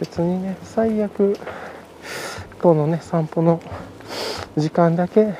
[0.00, 1.36] 別にね最悪
[2.60, 3.60] このね散歩の
[4.56, 5.34] 時間だけ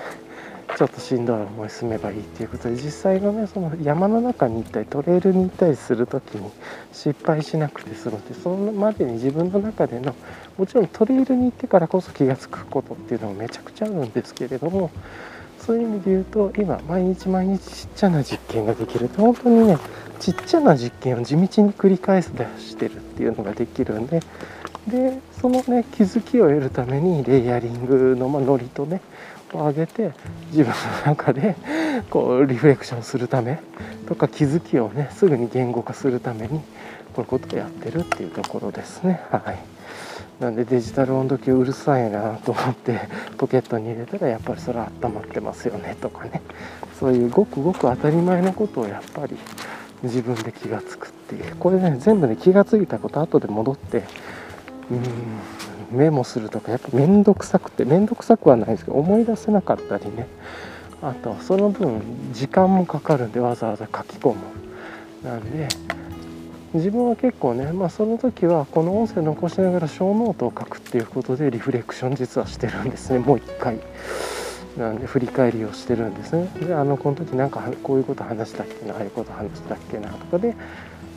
[0.77, 6.51] ちょっとしんどい思い進めばいいっていうことで実際のねその山の中に行ったりトレイルに行ったりする時に
[6.93, 10.15] 失敗しなくて済むってそのまでに自分の中での
[10.59, 14.91] もちろんトレイルに行ってからこそ気が付くことっていうのもめちゃくちゃあるんですけれども
[15.59, 19.79] そういう意味で言うと今毎日毎日ちっちゃな実験ができると本当にね
[20.19, 24.21] ちっちゃな実験を地道に繰り返す出してるっていうのができるんで
[24.89, 29.01] でそのね気づきを得るためにレイヤリングの、ま、ノリとね
[29.59, 30.13] を上げて
[30.53, 30.75] 自分の
[31.07, 31.57] 中で
[32.11, 33.61] こうリフレクションするため
[34.07, 36.61] とか気づきをねすぐに言語化するために
[37.15, 39.21] こういうことをやってるっていうところですね。
[39.31, 39.59] はい。
[40.41, 43.01] なんでデジタル温度計うるさいなと思って
[43.39, 46.43] ポケットに入れたらやっぱりそれは温まってますよねとかね。
[46.99, 49.37] そういうごくごく当たり前のことをやっぱり
[50.03, 51.55] 自分で気が付くっていう。
[51.57, 54.05] これね全部ね気が付いたこと後で戻って
[54.91, 55.01] うん。
[55.91, 60.27] メモするとかやっぱ面倒くさくて面倒くさくはないんですけど思い出せなかったりね。
[61.03, 62.01] あとその分
[62.33, 64.39] 時間もかかるんでわざわざ書き込む
[65.29, 65.69] なんで。
[66.75, 73.21] 自分は結構ね、まあ、その時はこの音声残しながらショーノートを書くっていうことでリフレクション実はしてるんですね。
[73.21, 73.79] もう一回。
[74.77, 76.49] なんで振り返りをしてるんですね。
[76.61, 80.57] であのこの時なんかこういうこと話したっけなああいうこと話したっけなとかで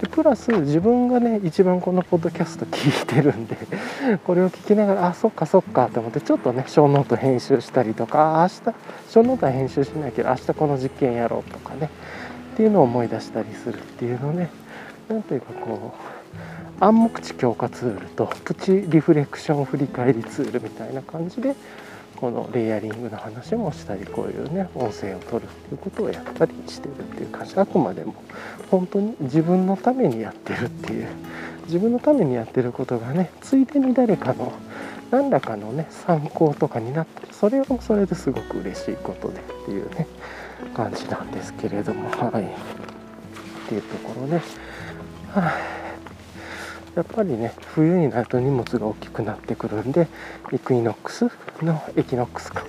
[0.01, 3.57] でプラス自分がね一番このポッドキャスト聞いてるんで
[4.25, 8.77] これを聞きながらあそっかそっかと思ってちょっとねショーノート編集したりとか明日
[9.09, 11.89] ショーノートは編集しないけど明日この実験やろうとかね
[12.53, 14.49] っていうのを思い出したりするっていうのね
[15.09, 15.93] なんというかこ
[16.81, 21.55] う暗黙知強化ツールとプチリフレクション振り返りツールみたいな感じで
[22.17, 28.15] このレイヤリングの話もしたりこういうね音声を取るっていうことをやったりしてるっていう感じあくまでも
[28.69, 31.07] 本当に自分のためにやってるっていう
[31.65, 34.51] 自分のためにやってることがねついでに誰かの
[35.11, 40.07] 何らかのね参考とかになってそれはそれですごく嬉しいことでっていうね
[40.73, 42.43] 感じなんですけれどもはい。
[43.67, 44.41] っていうところね。
[45.33, 45.86] はい、
[46.97, 50.07] やっぱりね冬になると荷物が大きくなってくるんで
[50.51, 51.29] イクイノックス？
[51.61, 52.65] のエキノックスか。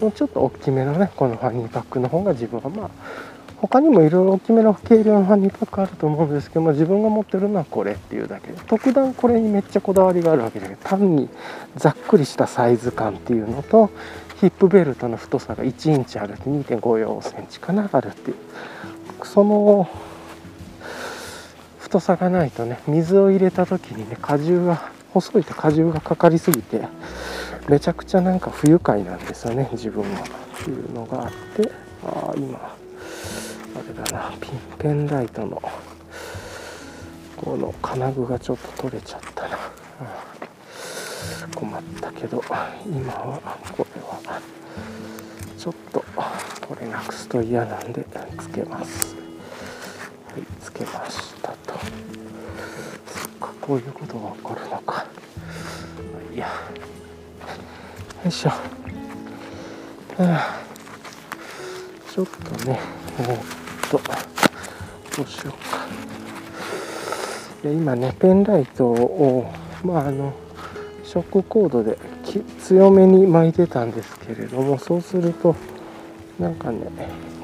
[0.00, 2.90] もうちょっと大きめのねこのファニーパックの方が自分はまあ
[3.62, 11.28] 他にもいろいろ大きめの軽量のファニーパックあると思うんですけど、まあ、自分が持ってるのはこれっていうだけで特段これにめっちゃこだわりがあるわけじゃなくて単に
[11.76, 13.90] ざっくりしたサイズ感っていうのと
[14.40, 18.36] ヒップベルトの太さが1インチあるって2.54センチかなあるっていう。
[19.24, 19.88] その
[21.92, 26.80] 太さがないとね水を入れた時にね荷重が細いと荷重がかかりすぎて
[27.68, 30.20] めちゃくちゃなんか不愉快なんですよね自分は。
[30.22, 31.70] っていうのがあって
[32.02, 32.74] ああ今あ
[33.86, 35.60] れだなピンペンライトの
[37.36, 39.58] この金具がちょっと取れちゃったな、
[41.54, 42.42] 困ったけど
[42.86, 44.40] 今はこれは
[45.58, 46.02] ちょっと
[46.66, 48.06] これなくすと嫌なんで
[48.38, 49.31] つけます。
[50.60, 51.78] つけましたと。
[53.06, 55.06] そっかこういうことが起こるのか。
[56.34, 56.46] いや。
[56.46, 58.50] よいしょ、
[62.10, 62.78] ちょっとね
[63.18, 64.00] え、っと
[65.16, 65.82] どうしようか。
[67.62, 70.32] で今ねペンライトをまああの
[71.04, 71.98] ショックコードで
[72.60, 75.56] 強めに巻いてたんですけれどもそうすると
[76.42, 76.80] なんかね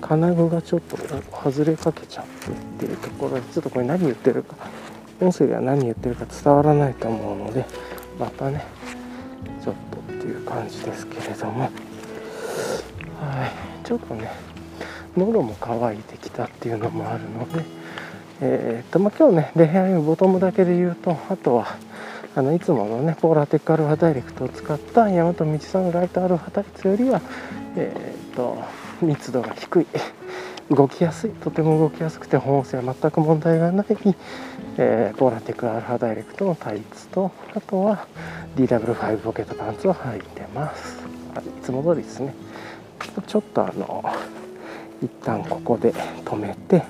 [0.00, 4.56] 金具がちょっと外れかけちゃってっていうところでちょっとこれ何言ってるか
[5.20, 7.64] 音声では何言ってるか伝わらないと思うので
[8.18, 8.64] またね
[9.62, 11.60] ちょっとっていう感じですけれども。
[11.60, 11.70] はい。
[13.88, 14.30] ちょっとね
[15.16, 17.64] 喉も渇いてきたっていうのもあるので
[18.42, 21.78] えー、っとまあ、今日ねレヘアイムボトムだけで言うとあとは
[22.36, 27.22] あのいつものねポーラーテックアルファダイレクトを使った大和道さんのライトアルファタイツよりは
[27.76, 28.62] えー、っと
[29.02, 29.86] 密度が低い。
[30.70, 31.30] 動きやすい。
[31.30, 33.86] とても動きやすくて本性は全く問題がない、
[34.76, 38.06] えー、ポーラテックアルファダイレクトのタイツとあとは
[38.56, 40.98] DW5 ポケットパンツを履いてます。
[41.38, 42.34] いつも通りですね。
[43.26, 44.04] ちょっとあの
[45.02, 46.82] 一旦ここで止めて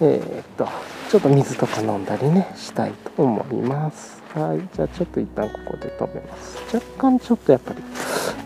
[0.00, 0.68] えー、っと
[1.10, 4.23] ちょっと水とか飲んだりねしたいと思います。
[4.34, 4.68] はい。
[4.74, 6.58] じゃあちょっと一旦ここで止めます。
[6.74, 7.82] 若干ちょっとやっぱり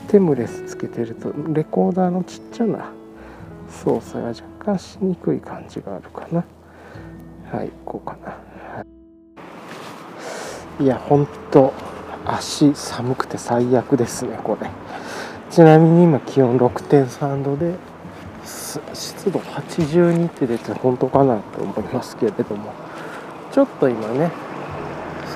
[0.08, 2.90] テムレスつけてるとレコーダーのちっちゃな
[3.70, 6.44] 操作が若干しにくい感じがあるかな。
[7.50, 8.28] はいこうかな、
[8.76, 8.84] は
[10.80, 11.72] い、いやほんと
[12.26, 14.68] 足寒くて最悪ですねこれ。
[15.50, 17.74] ちなみに今気温6.3度で
[18.44, 22.74] 湿度82って出て本当かなと思いますけれども。
[23.50, 24.30] ちょっと今ね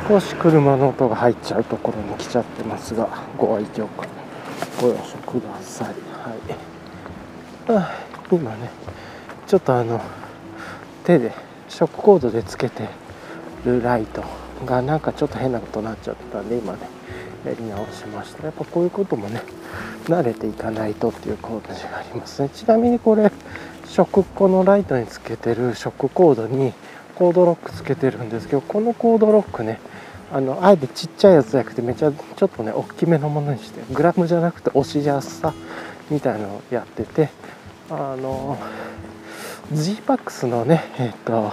[0.08, 4.06] 少し車の音が入っちゃうところに来ちゃってますがご愛嬌か
[4.80, 5.88] ご容赦ください。
[5.88, 7.94] はい、あ、
[8.30, 8.70] 今ね
[9.46, 10.00] ちょっとあの
[11.04, 11.32] 手で
[11.68, 12.88] ショックコードでつけて
[13.64, 14.22] るライト
[14.66, 16.80] がなんかちょっと変なことになっちゃったんで今ね
[17.46, 18.44] やり直しました。
[18.44, 19.42] やっぱこういうこともね
[20.04, 22.48] 慣れていかないとっていう感じがありますね。
[22.50, 23.32] ちなみにこれ
[23.86, 26.72] ショックこのライトにつけてるショックコードに
[27.22, 29.78] コードロックつけてるんですけどこのコードロックね
[30.32, 35.54] あのあえてちっちゃいやつじゃなくてめちゃちょっとね大きめのものにしてグラムじゃなくて押しやすさ
[36.10, 37.28] みたいなのをやってて
[37.90, 38.58] あの
[39.70, 41.52] G-PAX のねえっ、と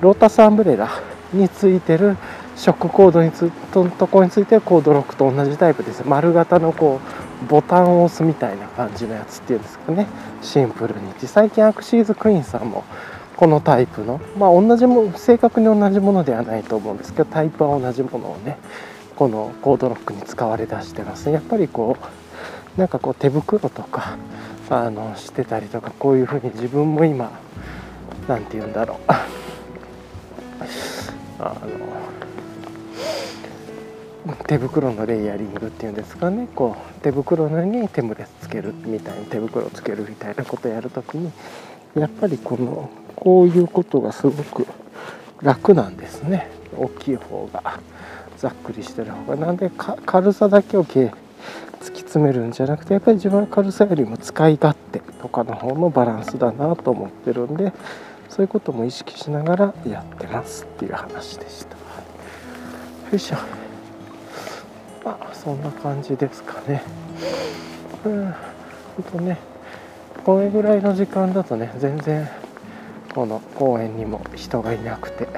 [0.00, 0.88] ロータスアンブレラ
[1.34, 2.16] についてる
[2.56, 6.02] ショックコードにつととこについてはコードロックと同じタイプです。
[6.06, 6.98] 丸型のこ
[7.44, 10.06] うボタンを押すみたいな感じのやつっていうんですかね。
[10.40, 11.12] シンプルに。
[11.26, 12.84] 最近アクシーズクイーンさんも
[13.38, 14.20] このタイプの。
[14.36, 18.58] まあ同じも正確に同じものではないと思うんですけどタイプは同じものをね
[19.14, 21.26] このコードロックに使われだしてます。
[21.26, 21.96] ねやっぱりこ
[22.76, 24.16] うなんかこう手袋とか
[24.68, 27.30] あのしてたりとかこういうふうに自分も今
[28.26, 28.98] 何て言うんだろう。
[31.38, 31.54] あ
[34.26, 36.48] の手袋のレイヤリングっていうんですかね。
[36.56, 41.30] こう手袋のにテムレつけるみたいに手袋つけるみたいなことやるときに
[41.94, 42.90] やっぱりこの
[43.20, 44.66] こういうことがすごく
[45.42, 47.80] 楽なんですね大きい方が
[48.36, 49.70] ざっくりしてる方がなんで
[50.06, 51.10] 軽さだけを突
[51.80, 57.72] き詰めるんじゃなくてやっぱり自分は軽さよりも使い勝手とかの方のバランスだなと思ってるんで
[58.28, 61.76] そういうことも意識しながらやってますっていう話でした。
[61.76, 61.78] よ
[63.12, 63.36] いしょ。
[65.04, 66.82] まあそんな感じですかね。
[68.04, 69.38] うん、ほんとね、
[70.24, 72.28] これぐらいの時間だとね、全然
[73.14, 75.28] この公園にも人がいなくて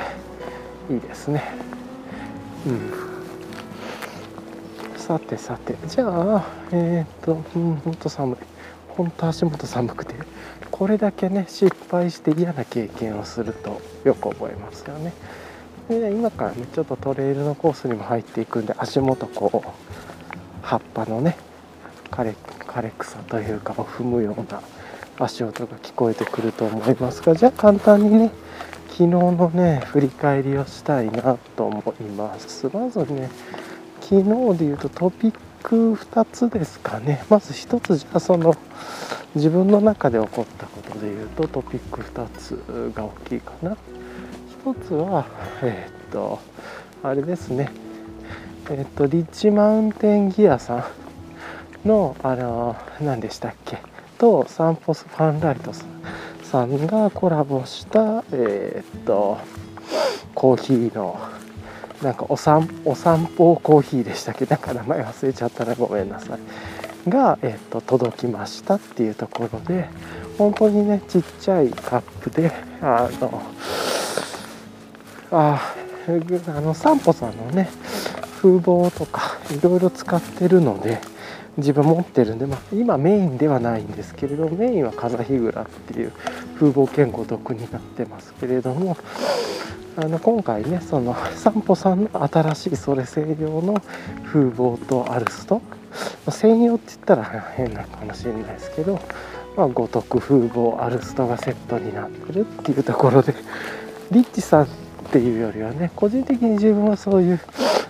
[0.90, 1.42] いいですね。
[2.66, 2.92] うん。
[4.98, 8.36] さてさて、じゃあ、えっ、と、うん、ほんと寒い。
[9.00, 10.14] ほんと足元寒くて
[10.70, 15.14] これだけね失敗して嫌な経験をするとよく覚えますよね
[15.88, 19.68] で今からねちょっとトレイルのコースにも入っていくんで足元こう
[20.62, 21.38] 葉っぱのね
[22.10, 22.34] 枯れ
[22.66, 24.60] 枯れ草というかを踏むような
[25.20, 28.30] 足音が聞こえてくると思いますがじゃあ簡単にね
[28.88, 32.68] 昨日のね振り返りをしたいなと思います。
[32.72, 33.30] まずね
[34.00, 37.24] 昨日で言うとトピック2つですかね。
[37.28, 38.54] まず1つじゃあその
[39.34, 43.76] 自分の中で起こったことで言うとトピック2つが大きいかな。
[44.64, 45.26] 1つは
[45.62, 46.40] えー、っと
[47.02, 47.70] あれですね。
[48.70, 50.88] えー、っとリッチマウンテンギアさ
[51.84, 53.89] んのあの何でしたっけ？
[54.20, 55.72] とサンポスファンライト
[56.42, 59.38] さんがコラボしたえー、っと
[60.34, 61.18] コーヒーの
[62.02, 64.44] なんかお散お散歩コーヒーでしたっけ？
[64.46, 67.10] なんか名前忘れちゃったらごめんなさい。
[67.10, 69.88] が、えー、っと届きましたっていうところで
[70.36, 72.52] 本当にねちっちゃいカップで
[72.82, 73.42] あの
[75.32, 75.60] あ
[76.46, 77.70] あの散歩さんのね
[78.42, 81.00] 風貌とかいろいろ使ってるので
[81.60, 86.12] 自分持ってるんで、まあ、今メインではないんですけれどメインは風日蔵っていう
[86.56, 88.96] 風貌兼五徳になってますけれども
[89.96, 93.82] あの今回ねその散歩さんの新しいそれ専用の
[94.26, 95.60] 風貌とアルスト
[96.30, 97.24] 専用って言ったら
[97.56, 99.00] 変なかもしれないですけど、
[99.56, 103.34] まあ、五徳風貌アルストがセットになってるっていうところで
[104.10, 104.68] リッチさんっ
[105.12, 107.40] ていうよりはね個人的に自分はそういう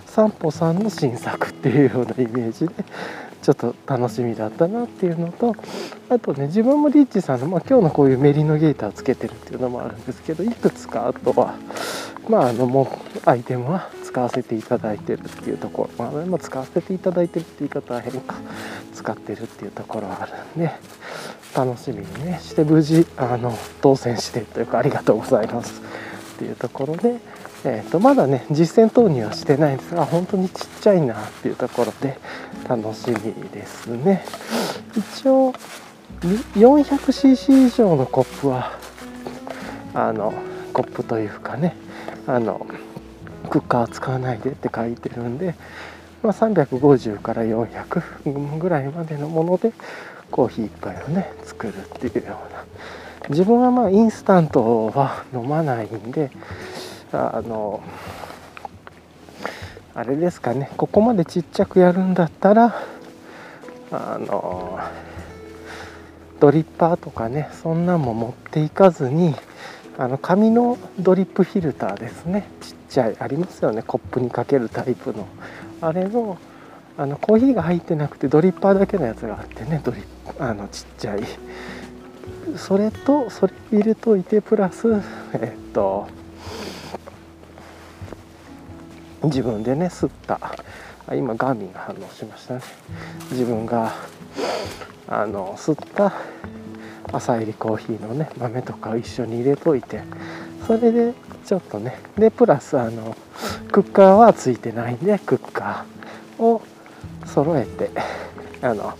[0.07, 2.73] 散歩さんの新作っていうようなイメージで
[3.41, 5.55] ちょっと楽しみだったなっていうのと
[6.09, 11.55] あとね自分もリッチさんの、まあ、今日のこういうメリノゲーターつけてるっていうのもあるんですけどいくつかあとは
[12.29, 12.83] まああのも
[13.25, 18.35] うアイテムは使わせていただいてるっていうところ、まあ、使わせていただいてるって言い方は変か。
[19.01, 20.71] 使ってるっていうところはあるんで
[21.55, 25.81] 楽しみにねして無事あの当選してというかありがとうございます
[26.35, 27.19] っていうところで
[27.63, 32.17] えーと、まだね実践投入はしてないんですが本当にちっちゃいなっていうところで
[32.77, 34.23] 楽しみですね。
[34.95, 35.53] 一応
[36.55, 38.71] 400cc 以上のコップは
[39.93, 40.33] あの
[40.71, 41.75] コップというかね
[42.27, 42.65] あの
[43.49, 45.55] クッカー使わないでって書いてるんで、
[46.23, 49.73] まあ、350から400ぐらいまでのもので
[50.29, 52.63] コーヒー1杯をね作るっていうような。
[53.29, 56.31] 自分はまあインスタントは飲まないんで
[57.11, 57.83] あの
[59.93, 60.71] あれですかね。
[60.77, 62.81] ここまでちっちゃくやるんだったら
[63.91, 64.79] あの
[66.39, 69.35] ドリッパーとかねそんなんも持っていかずに
[69.97, 72.47] あの紙のドリップフィルターですね。
[72.61, 73.83] ちっちゃいありますよね。
[73.83, 75.27] コップにかけるタイプの。
[75.81, 76.37] あれの
[76.97, 79.81] あのコーヒーが入ってなくてドリッパーだけのやつがあってね。
[79.83, 80.01] ドリ
[80.39, 81.23] あのちっちゃい。
[82.55, 85.01] それとそれ入れといてプラス
[85.33, 86.07] えっと
[89.23, 90.39] 自分でね吸った。
[91.15, 92.61] 今ガーミンが反応しましたね。
[93.31, 93.93] 自分が
[95.07, 96.13] あの吸った
[97.11, 100.01] 朝入りコーヒーのね豆とかを一緒に入れといて
[100.65, 101.13] それで
[101.45, 103.15] ちょっとねでプラスあの
[103.71, 106.61] クッカーはついてないんでクッカーを
[107.25, 107.89] 揃えて
[108.61, 108.97] あの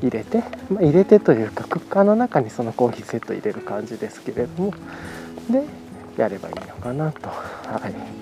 [0.00, 4.74] 入れて、まあ、入れてというかクッカーの中にそのコーヒーセット入れる感じですけれども
[5.50, 5.64] で
[6.16, 7.28] やればいいのかなと。
[7.28, 8.21] はい。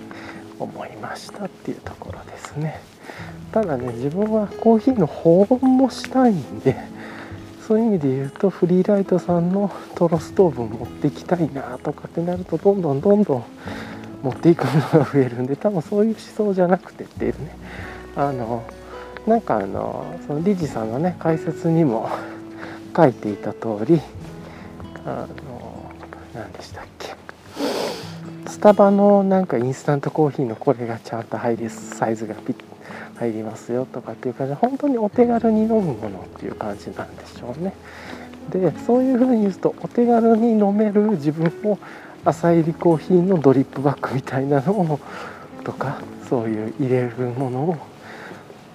[0.60, 2.80] 思いましたっていうところですね。
[3.52, 6.76] ただね自分はコーヒーの保温もしたいんで
[7.66, 13.44] そういう意味で言うとフリーライトさんのトロストーブ持っていきたいなとかってなるとどんどんどんどん
[14.22, 17.56] 持っていくものが増えるんで多分そういう思想じゃなくてっていうね。
[18.16, 18.62] あの
[19.26, 22.08] なんかあのその理事さんのね解説にも
[22.96, 24.00] 書いていた通り
[25.04, 25.92] あの
[26.34, 26.99] 何でしたっけ？
[28.60, 32.56] タバのなんかインスタントコーヒーのこれがちゃんと入りサイズがピッ
[33.20, 37.74] 入りますよとかっていう感じで本当にお手軽に飲むものっていう感じなんでしょうね。
[38.50, 41.78] でそういうふうに言うとお手軽に飲める自分も
[42.24, 45.00] 朝入りコーヒーのドリップバッグみたいなのを
[45.64, 47.76] とかそういう入れるものを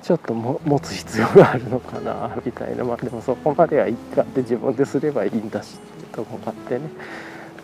[0.03, 2.83] ちょっとも持つ必要があるのかなみたいな。
[2.83, 6.81] まあでもそこまではいいかって自分ですればいいんだしっていうとこがあってね。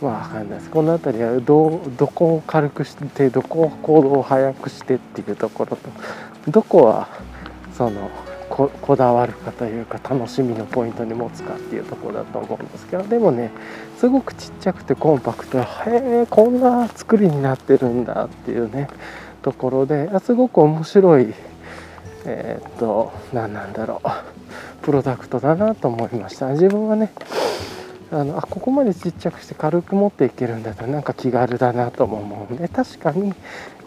[0.01, 5.89] まあ分かんないですこの辺りはどどこを軽くしてどこを行動を速くしてっていうところと
[6.51, 7.07] どこは
[7.77, 8.09] その
[8.49, 13.51] ここだわるかというか楽しみのポイントに持つかっていうところだと思うんですけどでもね
[13.97, 15.63] すごくちっちゃくてコンパクトへ
[16.23, 18.89] えこんな作りになってるんだっていうね
[19.41, 21.33] ところですごく面白い
[22.25, 24.09] えー、っと何なんだろう
[24.83, 26.49] プロダクトだなと思いました。
[26.49, 27.11] 自分はね
[28.11, 33.33] あのあここまでちっちゃくして軽く持っていけるんだったらなんか気軽だなとも思うんで確かに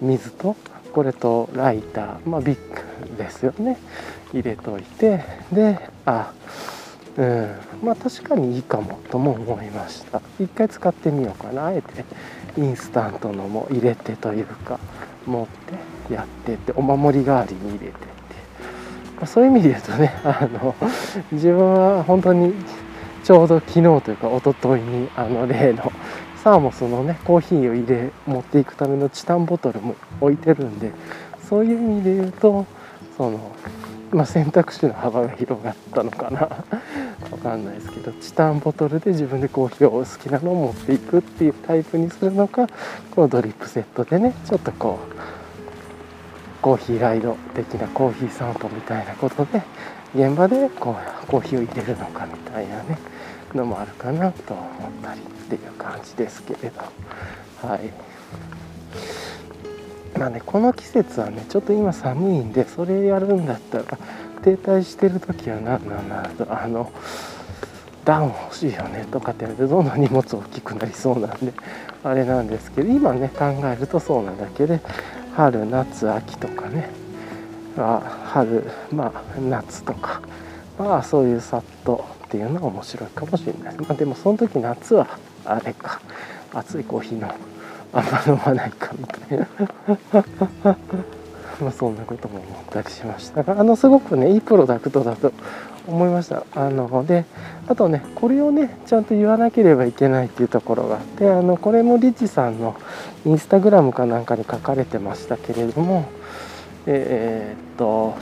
[0.00, 0.56] 水と
[0.92, 3.76] これとライターまあビッグですよね。
[4.32, 5.22] 入れといて
[5.52, 6.32] であ
[7.16, 10.20] うんまあ確かにいいかもとも思いました。
[10.40, 11.66] 一回使ってみようかな。
[11.66, 12.04] あえて
[12.56, 14.78] インスタントのも入れてというか
[15.26, 15.46] 持っ
[16.08, 17.96] てやってってお守り代わりに入れてって、
[19.16, 20.74] まあ、そういう意味で言うとねあの
[21.32, 22.54] 自分は本当に
[23.24, 25.90] ちょうど昨日というか一昨日にあの例の
[26.42, 30.92] サーモスのねコーヒーを入れ持っていくためのチタンボトルも置いてるんで
[31.48, 32.66] そういう意味で言うと
[33.16, 33.52] その、
[34.12, 36.40] まあ、選択肢の幅が広がったのかな。
[37.30, 42.66] わかんないですけどチタンボトルで自分でコーヒーを好きなのを持っていくっていうタイプにするのか
[43.14, 45.14] このドリップセットでねちょっとこう
[46.60, 49.62] コーヒーライド的なコーヒー散歩みたいなことで
[50.14, 53.13] 現場でこうコーヒーを入れるのかみたいなね。
[53.54, 56.80] のもあるかなと思ったりっていう感じですけれど。
[57.66, 58.14] はい。
[60.18, 63.84] まあねこの季節はねちょっと今寒いんでそれやるんだったら
[64.42, 66.92] 停滞してる時は何なんだろうあの
[68.04, 71.52] ダウン欲しいよねとかって言われてどんどん荷物大きくなりそうなんで
[72.04, 74.80] あれなんですけど今ね考えるとそうなだけで
[75.34, 76.90] 春夏秋とかね
[77.76, 80.20] 春まあ夏とか
[80.78, 86.00] まあそういうさっとっていうのは面白いかもしれない、まあ、でもその時夏はあれか。
[86.54, 87.34] 熱いコーヒーの
[87.92, 89.48] あんま飲まないかみたいな。
[91.60, 93.42] まあそんなことも思ったりしました。
[93.42, 95.32] があのすごくねいいプロダクトだと
[95.86, 96.44] 思いました。
[96.54, 97.24] あので
[97.68, 102.74] あとねこれをねちゃんと言わなければいけないっていうところがあってあのこれもリッチさんの
[103.24, 106.06] インスタグラムかなんかに書かれてましたけれども
[106.86, 108.14] えー、っと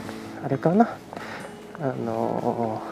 [0.45, 0.89] あれかな。
[1.81, 2.83] あの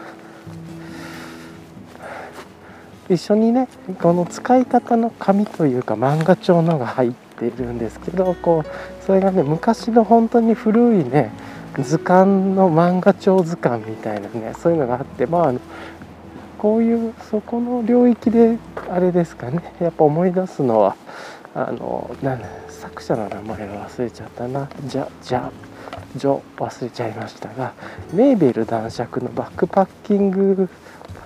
[3.11, 3.69] 一緒にね
[4.01, 11.33] この使い方の紙というか漫画帳のが入っているんですけどこうそれがね昔の本当に古いね
[11.79, 15.55] 図鑑の漫画帳図鑑みたいなねそういうのがあってまあ
[16.59, 18.59] こういうそこの領域で
[18.89, 20.97] あれですかねやっぱ思い出すのは
[21.55, 24.69] あのなん作者の名前を忘れちゃったな。
[24.87, 25.51] じゃじゃ
[26.17, 27.73] ジョ忘れちゃいましたが
[28.13, 30.69] メーベル男爵のバックパッキング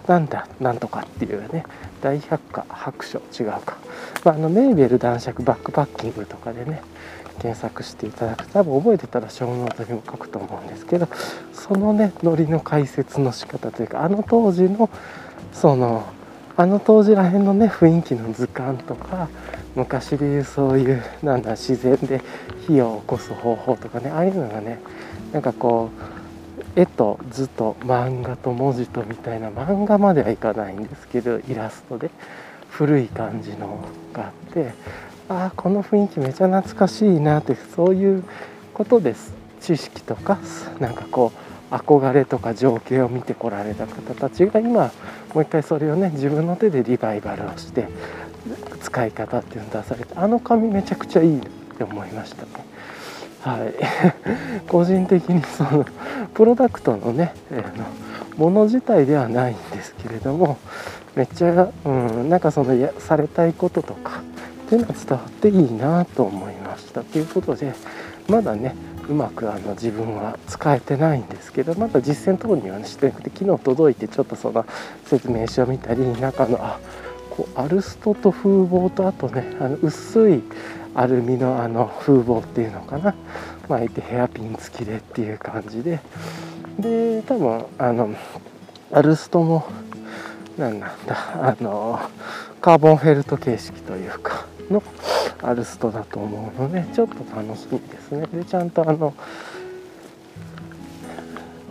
[0.07, 1.65] なんだなんとかっていうね
[2.03, 3.79] 大百科白書違うか、
[4.25, 6.83] まあ、あのメーベル男爵バックパッキングとかでね
[7.39, 11.09] 検索していただくと多分覚えてたらショーノートにも書くと思うんですけど
[11.53, 14.91] そのねノリの解説の仕方というかあの当時の
[15.53, 16.05] その
[16.57, 19.29] あの当時らへんのね雰囲気の図鑑とか
[19.75, 22.23] 昔でいうそういうなんだ自然で
[22.67, 24.81] 火を起こす方法とかねああいうのがね
[25.33, 26.14] なんかこう
[26.77, 32.11] 絵と図と漫画と文字とみたいな漫画まではいかないんですけどイラストで
[32.71, 34.73] 古い感じのがあって
[35.29, 38.25] ああこの雰囲気めちゃ懐かしいなってそういう
[38.75, 40.39] ことです知識とか
[40.81, 41.33] なんかこ
[41.71, 44.93] う憧れとか情景を見てこられた方たちが今
[45.33, 47.89] もう一回それをね自分の手でリバイバルをして
[48.83, 51.43] 使い方っていうのを出されてあの紙めちゃくちゃいいっ
[51.77, 52.74] て思いましたね。
[53.45, 53.75] はい、
[54.69, 55.85] 個人的にその
[56.33, 57.85] プロダクトのね、えー、の
[58.39, 60.57] もの自体ではないんですけれども
[61.15, 64.23] めっちゃ、うん、なんかそのやされたいこととか
[64.65, 67.03] っていうのは伝わっていいなと思いました。
[67.03, 67.75] ということで
[68.29, 68.75] まだね
[69.11, 74.65] うまくあの自分は使えてないんですけどまだ実践等には、ね、してなくて昨日届いてちょっとその
[75.05, 76.79] 説明書を見たり中のあ
[77.29, 80.43] こうアルストと風貌とあとねあの薄い
[80.95, 83.15] アルミのあの風防っていうのかな。
[83.69, 86.01] 巻いてヘアピン付きでっていう感じで。
[86.79, 88.15] で多分あの
[88.93, 89.65] アルストも
[90.59, 92.01] 何なんだあの
[92.61, 94.83] カーボンフェルト形式というかの
[95.43, 98.27] アルストだと思うのでちょっと楽しみですね。
[98.33, 99.15] でちゃんとあの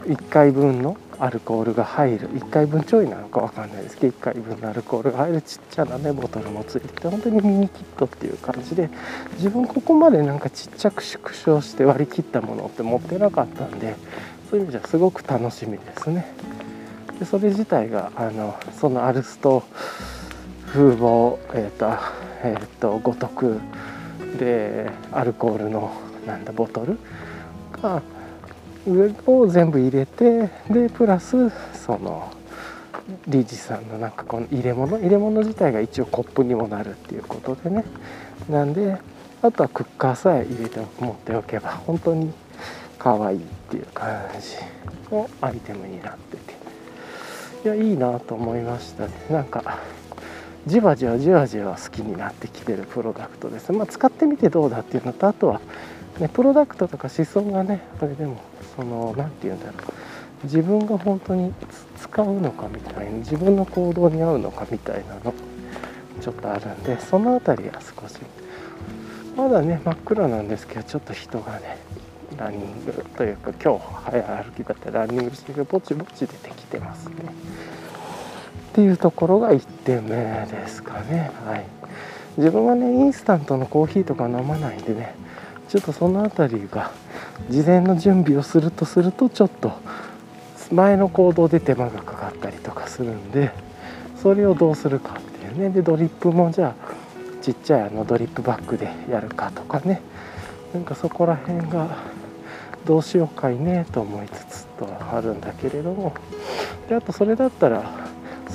[0.06, 2.28] 1回分のアルコールが入る。
[2.32, 8.90] 1回分ちょいなのか分かんないですけど1回分のアルコールが入るちっちゃなねボトルもついてて本当にミニキットっていう感じで
[9.38, 13.96] 自分ここまでなんかちっちゃく縮小して割り切ったものって持ってなかったんで
[14.50, 16.28] そういう意味じゃすごく楽しみですね。
[17.20, 19.64] でそれ自体があのそのアルスト
[20.74, 21.86] 風貌えっ、ー、と
[22.44, 23.62] えっ、ー、と五徳
[24.38, 25.94] でアルコールの
[26.28, 26.98] なんだボトル
[27.82, 28.02] が
[28.86, 32.32] を全部入れてでプラスその
[33.28, 37.86] 理事さんのなんかこの入れ物入れ物自体が一応コップにもなるっていうことでね。
[38.50, 38.98] なんで
[39.42, 42.34] あとはクッカーさえ入れて持っておけば本当に
[42.98, 44.08] 可愛いっていう感
[44.40, 46.64] じのアイテムになってて。
[47.66, 49.14] いやいいなと思いましたね。
[49.30, 49.80] なんか
[50.68, 53.72] じわじわじわじわ好きになってきてるプロダクトです。
[53.72, 55.62] まあ使ってみてどうだっていうのとあとは
[56.20, 58.38] ね、プロダクトとか思想がねそれでも
[58.76, 59.76] その何て言うんだろう。
[60.44, 61.54] 自分が本当に
[62.00, 65.34] 使うのかみたいな自分の行動に合うのかみたいなの
[66.22, 68.20] ちょっとあるんでその辺りは少し
[69.38, 71.78] まだね真っ暗なんですけどちょっと人がね
[72.38, 77.14] ランニングというか今日早歩きだったらランニングしてるぼちぼち出てきてますね。
[78.72, 80.10] っていうところが1点目
[80.48, 81.32] ですかね。
[81.46, 81.66] はい。
[82.38, 85.16] 自分はねインスタントのコーヒーとか飲まないんでね
[85.74, 86.92] ちょっとその辺りが
[87.50, 89.72] 事前の準備をするとするとちょっと
[90.72, 93.50] 前の行動で手間がかかったりとかするんで
[94.22, 95.72] それをどうするかっていうね。
[95.72, 100.04] でドリップもじゃあちっちゃいあのドリップバッグでやるかとかね。
[100.76, 101.88] なんかそこら辺が
[102.86, 106.14] どうしようかいねと思いつつとあるんだけれども。
[106.88, 107.82] であとそれだったら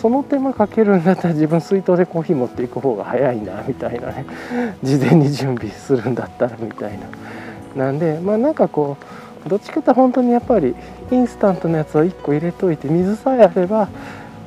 [0.00, 4.24] その手間かけるんだったら自分水筒でコーヒー持っていく方が早いなみたいなね。
[4.82, 6.92] 事前に準備するんだったらみたい
[7.74, 7.84] な。
[7.84, 8.96] なんでまあなんかこ
[9.46, 10.74] うどっちかって本当にやっぱり
[11.10, 13.88] インスタントのやつを1個入れといて水さえあれば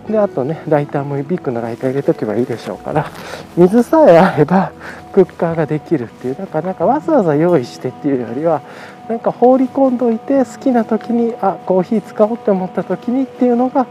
[0.10, 3.10] であとねライターもビッグのライター入れとけばいいでしょうから
[3.56, 4.72] 水さえあれば
[5.14, 8.62] クッカーができるっていうだからなんかわざわざ用意してっていうよりは
[9.08, 13.86] なんか放り込んどいて好きな時にあコーヒー使おうって思った時にっていうのが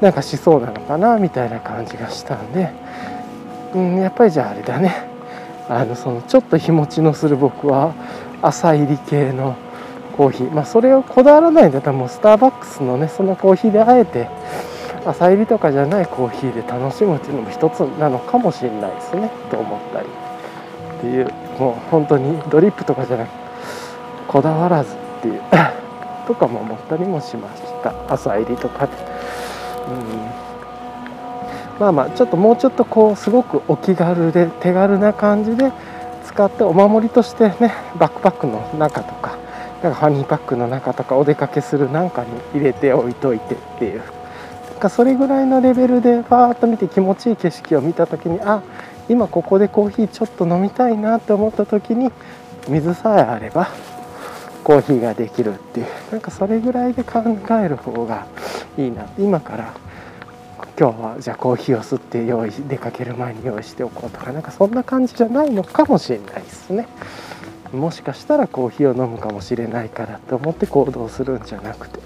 [0.00, 2.70] なんかしそうなのかなみたいな感じがしたんで、
[3.74, 5.14] うん、やっぱりじゃああれだね。
[5.68, 7.94] あのそのちょっと日持ちのする僕は
[8.42, 9.56] 朝入り系の
[10.16, 10.52] コーヒー。
[10.52, 14.28] まあそれをこだわらないんだったらもうスターバックスのねそのコーヒーであえて
[15.06, 19.30] 朝入りとかじゃないコーヒーで楽しむっていうのも一つなのかもしれないですね。
[19.50, 20.06] と思ったり
[20.98, 23.30] っていうもう本当にドリップとかじゃなく
[24.28, 25.40] こだわらずっていう
[26.26, 27.94] とかも思ったりもしました。
[28.08, 29.13] 朝入りとかで、うん、
[31.78, 35.72] まあまあちょっともうちょっとこうすごくお気軽で手軽な感じで
[36.26, 39.36] 使ってお守りとしてねバックパックの中とか
[39.82, 44.02] なんかハニーパックの中とかお出かけするなんかに入れておいといてっていう。
[44.84, 48.62] かそれぐらいのレベルでファーッと見て気持ちいい景色を見た時にあ
[49.08, 52.10] 今ここでコーヒーちょっと飲みたいなって思った時に
[52.68, 53.68] 水さえあれば
[54.64, 57.22] コーヒーができるっていうなんかそれぐらいで考
[57.62, 58.26] える方が
[58.78, 59.06] いいな。
[59.18, 59.74] 今から
[60.76, 66.88] 今日はじゃあコーヒーを吸って用意出かける前に用意しておこうとかなんかそんな感じじゃないのかもしれないですね。
[67.72, 72.00] もしかしたらコーヒーを飲むかもしれないからって思って行動するんじゃなくて。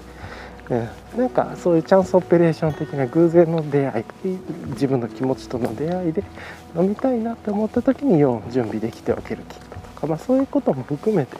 [0.69, 0.87] うん、
[1.17, 4.37] なんかそういうチャンスオペレーション的な偶然の出会い
[4.67, 6.23] 自分の気持ちとの出会いで
[6.77, 11.37] 飲みたいなって思った時に4準備できておけるキットとか、まあ、そういうことも含めて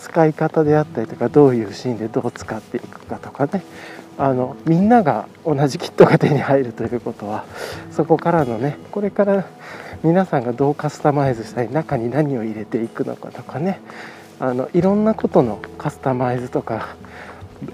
[0.00, 3.62] 使い方であったりとかどういうシーンでどう使っていくかとかね。
[4.18, 7.46] あのみんなが同じキットが手に入るということは
[7.90, 9.46] そこからのねこれから
[10.02, 13.80] 皆さんがどうカスタマイズしたり中に何を入れていくのかとかね。
[14.38, 16.96] あのいろんなことのカスタマイズとか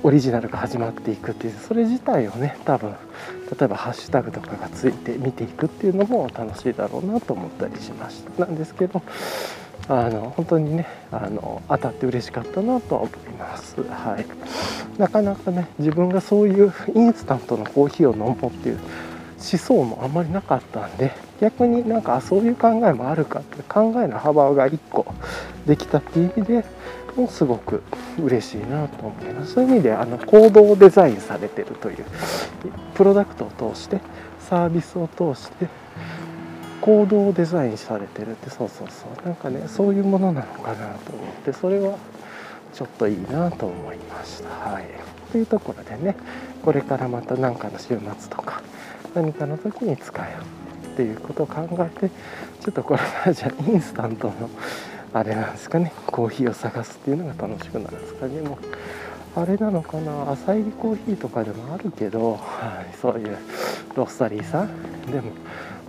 [0.03, 2.97] オリジナルが始まっていくっていうそれ自体をね多分例
[3.64, 8.47] えばハッシュタグとかがついて見ていくっていうのも楽しいだろうなと思ったりしました。
[8.47, 9.01] なんですけど
[9.89, 14.26] あの本当にねあの当たって嬉しかったなとは思います、はい、
[14.99, 18.78] なかなかね自分がそういうインスタントのコーヒーを飲もうっていう
[19.39, 25.07] 思想もあんまりなかったんで逆になんかそういう考えもあるかって考えの幅が1個
[25.66, 26.64] できたっていう意味で
[27.14, 27.82] もすごく
[28.18, 29.55] 嬉しいなと思います。
[29.55, 32.05] そういう意味であの行動デザインされてるという
[32.95, 34.01] プロダクトを通して
[34.41, 35.68] サービスを通して
[36.81, 39.27] 行動デザインされてるってそうそうそう。
[39.27, 41.97] なんかねそういうものなのかなと思ってそれは
[42.72, 44.49] ちょっといいなと思いました。
[44.49, 44.85] はい。
[45.33, 46.16] というところでね
[46.62, 47.99] これからまた何かの週末
[48.31, 48.62] とか
[49.14, 54.51] 何かの時に使えるっていうことを考えてちょっとこれからじゃあインスタントの
[55.12, 58.41] あれなんですかねコーヒーを探すっていうのが楽しくなるんですかね。
[58.41, 58.59] も
[59.37, 63.37] うあれなのかな朝入りコーヒーとかでもあるけど、はい、そういう
[63.95, 65.03] ロッサリーさん。
[65.11, 65.33] でも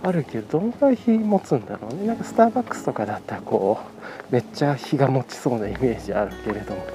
[0.02, 2.06] あるけどどのぐらい日持つんだろうね。
[2.06, 3.78] なんかスターバックスとかだったらこ
[4.30, 6.86] うめっちゃ日が持ちそうなイメージあるけれども。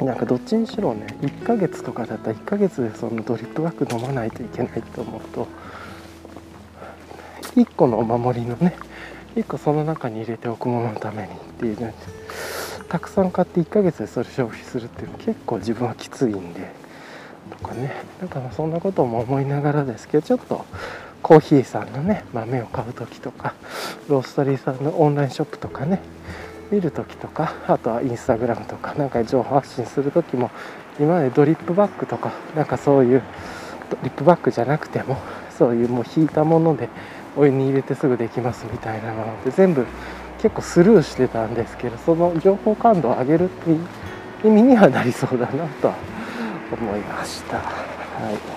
[0.00, 5.48] なんかどっちにしろね1ヶ月とかだったら1ヶ月でそのドリップバッグ飲まないといけないと思うと
[7.54, 8.76] 1個のお守りのね
[9.36, 11.94] 1個その中に入れておくもののためにっていうね。
[12.88, 16.70] たくさん買って1ヶ月でそれ消費するっていうの結構自分はきついんで
[17.50, 17.92] とかね。
[18.20, 20.64] なんかそんなことも思いながらですけどちょっと
[21.26, 23.56] コーヒーさんのね豆を買う時とか
[24.08, 26.00] ローストリーさんのオンラインショップとかね
[26.70, 30.52] 見る時とかあとはインスタグラムとかなんか情報発信する時も
[31.00, 33.24] 今までドリップバッグとかなんかそういう
[33.90, 35.16] ドリップバッグじゃなくても
[35.50, 36.88] そういうもう引いたもので
[37.36, 39.84] お湯に入れてすぐできますみたいなので全部
[40.40, 43.80] 結構スルーしてたんですけどその情報感度を上げるっていう
[44.44, 45.96] 意味にはなりそうだなとは
[46.70, 47.56] 思いました。
[47.56, 48.55] はい。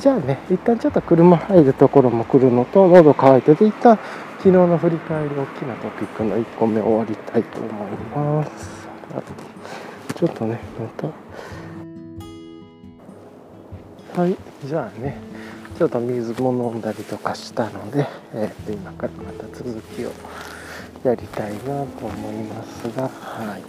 [0.00, 3.98] じゃあね一旦ちょっと車入るところも来るのと喉乾いてて一旦
[4.38, 8.88] 昨日の振り返り大きなトピックの1個目終わりたいと思います。
[10.14, 10.86] ちょっとねま
[14.14, 14.22] た。
[14.22, 14.36] はい。
[14.66, 15.18] じゃあね
[15.76, 20.12] ちょっと水も飲んだりとかしたので、えー、と今からまた続きを
[21.04, 23.62] やりたいなと思いますがはい。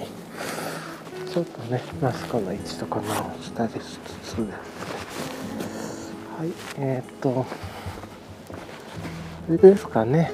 [1.30, 4.38] ちょっとねマスクの位置とか直したりしつつ
[6.42, 7.46] はいえっ、と
[9.46, 10.32] それですかね。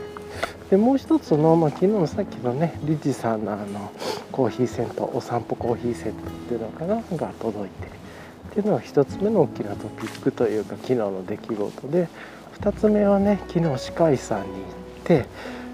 [0.70, 3.92] でもう一つの、まあ、昨日のさっきのねリジさんのあの
[4.32, 7.88] コーヒーセットお散歩コーヒーセットっていうのかなが届いて。
[7.88, 12.08] っていうのが1つ目の大きなトピックというか昨日の出来事で。
[12.62, 14.62] 2つ目はね昨日歯科医さんに行っ
[15.04, 15.26] て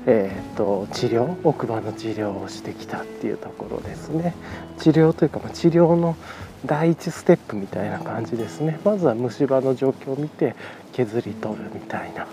[0.06, 4.34] えーと、治療奥歯の治療をしてきたっていうところですね。
[4.80, 6.18] 治療というか、まあ、治療の
[6.66, 8.80] 第一ステップみたいな感じですね。
[8.84, 10.56] まずは虫歯の状況を見て
[10.94, 12.28] 削り取るみたいな。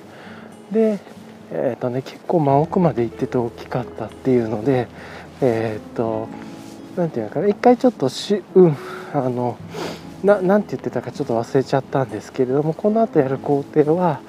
[0.70, 0.98] で
[1.52, 4.86] えーとね、結構真奥まで行ってて大きかったっていうので
[5.40, 6.28] えっ、ー、と
[6.96, 7.48] 何て言うのかな。
[7.48, 8.76] 一回ちょっとしうん
[9.12, 9.58] あの
[10.22, 14.20] ななんて言ってたかちょっと忘れちゃったんですけれどもこの後やる工程は、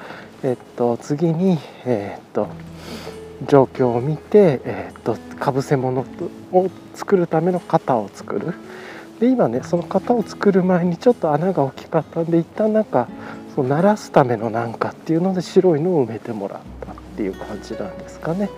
[0.42, 2.48] えっ、ー、と次にえっ、ー、と
[3.48, 6.06] 状況を見て、えーと、かぶせ物
[6.52, 8.54] を作るための型を作る。
[9.22, 13.08] で今ねその型を作る前にちょっと穴が大きかったんで一旦なんか
[13.56, 18.50] そう鳴らすためのなんかっていうので白いのを埋めてもらったっていう感じなんですかね。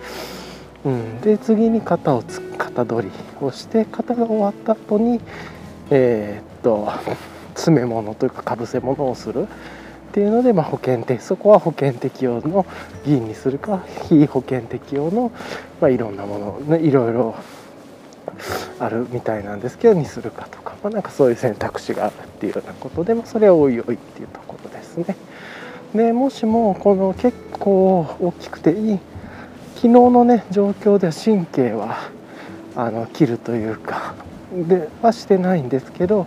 [0.86, 3.12] うん、で次に型をつ型取り
[3.44, 5.20] をして型が終わった後に
[5.90, 6.90] えー、っと
[7.54, 9.46] 詰め物というかかぶせ物をするっ
[10.12, 12.64] ていうので、まあ、保険適そこは保険適用の
[13.04, 15.30] 銀にするか非保険適用の、
[15.80, 17.34] まあ、いろんなもの、ね、いろいろ
[18.80, 25.16] あるみたいなんですけどにするかとか、まあ、なんかそういう選択肢があるっていうようなことで、まあ、それはおいおいっていうところですね。
[25.94, 28.98] でもしもこの結構大きくていい
[29.76, 32.10] 昨日のね状況では神経は
[32.74, 34.14] あの切るというか
[34.52, 36.26] ではしてないんですけど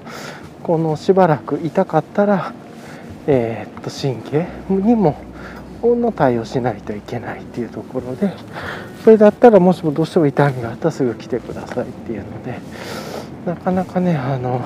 [0.63, 2.53] このしばらく痛かったら
[3.25, 5.17] えー、っと神経にも
[5.81, 8.33] の対応しないといけないっていうところで
[9.03, 12.59] それだったらもしもどうしても痛みがあったらすぐ来てくださいっていうので
[13.45, 14.61] なかなかねあの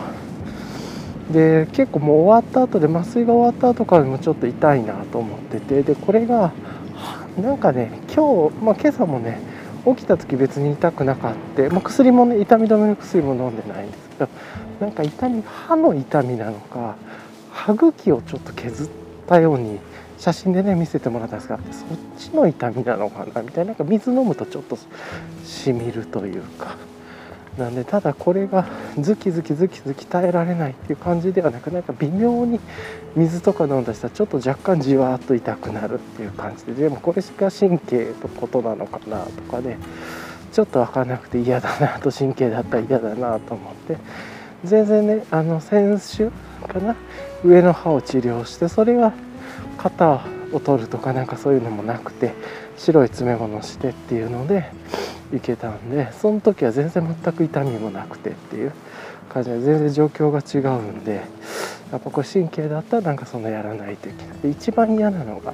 [1.32, 6.52] で結構もう終わった後で麻酔が終わった後からもちょっと痛いなと思っててでこれが
[7.42, 9.40] なんかね今日、まあ、今朝もね
[9.86, 14.30] 起きた時別に痛くなかった、まあ、薬もね痛み止めの薬も飲んでないんですけど
[14.80, 16.96] なんか痛み歯の痛みなのか
[17.52, 18.90] 歯茎をちょっと削っ
[19.28, 19.80] たように
[20.22, 24.78] 写真でね見せてもらったんですがそっちの痛みなのかなみたいななんか水飲むとちょっと
[25.44, 26.78] しみるというか。
[27.58, 28.66] なんでただこれが
[28.98, 32.62] ズキズキズキズキ耐えられないっていう感じではなくなんか微妙に
[33.14, 39.76] 水とか飲んだしたらちょっと若干じわーっと痛くなるっていう感じででもこれが神経のことなのかなとかで
[40.54, 43.98] ちょっと分からなくて嫌だなと神経だったら嫌だなと思って。
[44.64, 46.32] 全然ねあの先週
[46.68, 46.96] かな
[47.44, 49.14] 上の歯を治療してそれが
[49.82, 50.22] 肩
[50.52, 52.34] を取るとかなんかそういうのもなくて
[52.78, 54.70] 白い詰め物してっていうので
[55.34, 58.74] いけたんでその時は全然全く痛みもなくてっていう
[59.30, 61.22] 感じで全然状況が違うんで
[61.92, 64.38] やっぱこれ神経だったらなんかそんなやらないといけない。
[64.40, 65.54] で一番嫌なのが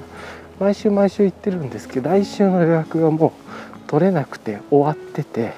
[0.60, 5.52] 毎週毎週行ってるんですけど来週の予約がもう取れなくて終わってて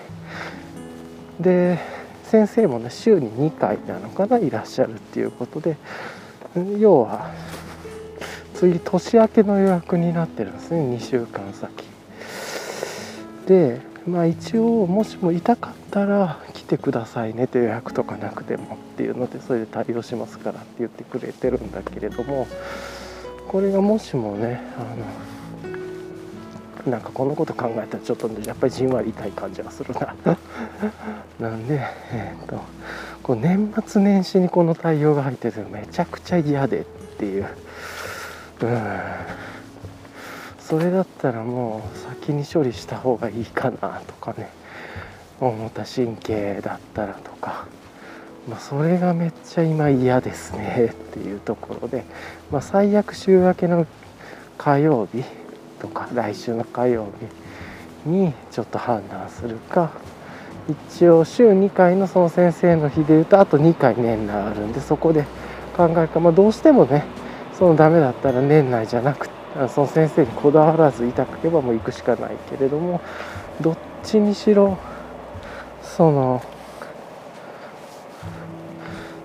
[1.40, 1.78] で
[2.24, 5.76] 先生もね週に2回なのかないらっしゃるっていうことで
[6.78, 7.30] 要は
[8.61, 10.80] 次年明けの予約になってるんですね。
[10.80, 11.82] 2週間先。
[13.46, 22.46] でまあ一応もしも痛かったら来てくださいねと予約とかなくてもっていうのでそれで対応しますからって言ってくれてるんだけれども
[23.48, 24.84] これがもしもねあ
[26.86, 30.14] のなんかこのこと考えたらちょっとやっぱりじんわり痛い感じがするな。
[31.40, 31.80] なんで、
[32.12, 32.62] えーと、と
[33.22, 36.84] こう年末年始にこの対応が入っててめちゃくちゃ嫌でっ
[37.18, 37.46] ていう。
[38.62, 38.90] うん。
[40.58, 44.61] それだったらもう先に処理した方がいいかなとかね。
[45.40, 47.66] 思った神経だったらとか、
[48.48, 52.04] まあ、それがめっちゃ今嫌ですねっていうところで、
[52.50, 53.86] まあ、最悪週明けの
[54.58, 55.24] 火曜日
[55.80, 57.08] とか来週の火曜
[58.04, 59.90] 日にちょっと判断するか。
[60.68, 65.24] 一応週2回のその先生の日でいうとあと2回年内あるんでそこで
[65.76, 67.02] 考えるか、まあ、どうしてもね
[67.61, 69.34] そのダメだったら年内じゃなくて
[69.68, 73.02] その先生にこだわらず痛くけばもう行くしかないけれども
[73.61, 74.78] どっちにしろ
[75.82, 76.42] その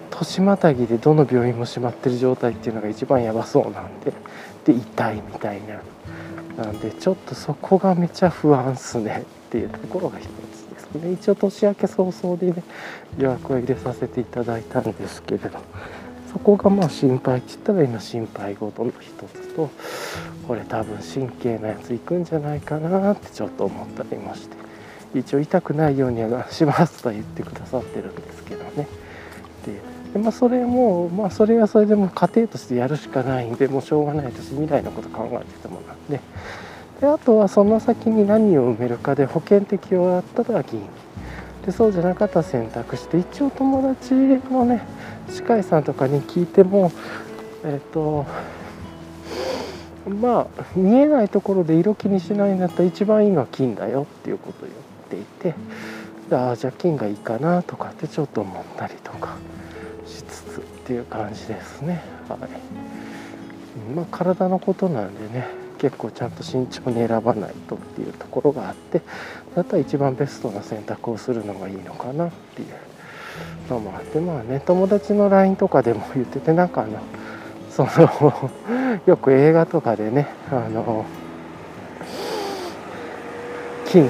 [0.09, 4.11] 年またぎでどの病院も閉まってる状態っていうのが一番やばそうなんで
[4.65, 5.79] で痛いみたいな。
[6.65, 10.29] なんでちょっとそこがめちゃ不安っすねっていうところが一つ
[10.69, 11.11] ですね。
[11.11, 12.63] 一応年明け早々でね
[13.17, 15.49] 予約は入れさせていただいたんですけれど。
[16.35, 19.69] そこがまあ心配って言ったら今心配事の一つと
[20.45, 24.57] これ多分神経のやついくんじゃないかなってちょっと思ったりまして
[25.17, 28.85] 一応痛くないようにはしますと言ってくださってるんですけどね。
[30.13, 36.19] でまあ、それも、まあ、それはそれでも家庭としてやるしかないんでもうしょうがないですし未来のこと考えててもなんで。
[36.99, 40.83] であとはその先に何を埋めるかで保険適用だったら議員
[41.65, 44.85] でそうじゃなかったら選択して一応友達のね
[45.29, 46.91] 歯科医さんとかに聞いても
[47.63, 48.25] えっ、ー、と
[50.09, 54.67] まあ見えないところで色気にしないんだったら一番いいのは金だよっていうことを
[55.09, 55.55] 言っていて
[56.35, 59.37] ああじゃあ金がいいかなとかってちょっと思ったりとか
[60.05, 60.75] しつつ。
[60.85, 62.39] っていう感じですねはい
[63.95, 65.47] まあ体のことなんでね
[65.79, 69.01] 結構ちゃんと慎重に選ばないとっていうところがあって
[69.55, 72.67] だったら一番ベストな選択をするのがいいのかなっていう
[73.69, 76.99] のもあってまあね友達の LINE とかでも言っててなんかあの
[77.69, 78.51] その
[79.05, 81.05] よく映画とかでねあの
[83.85, 84.03] 金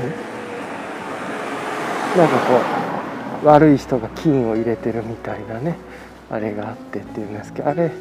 [2.18, 2.62] なんかこ
[3.44, 5.78] う悪い人が金を入れてるみたいなね
[6.30, 7.92] あれがあってっていうんですけどあれ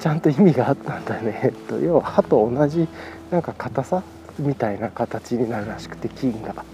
[0.00, 2.88] ちゃんと意味があったんだね、えっと、要は歯と同じ
[3.30, 4.02] なんか硬さ
[4.38, 6.64] みたいな形になるらしくて金が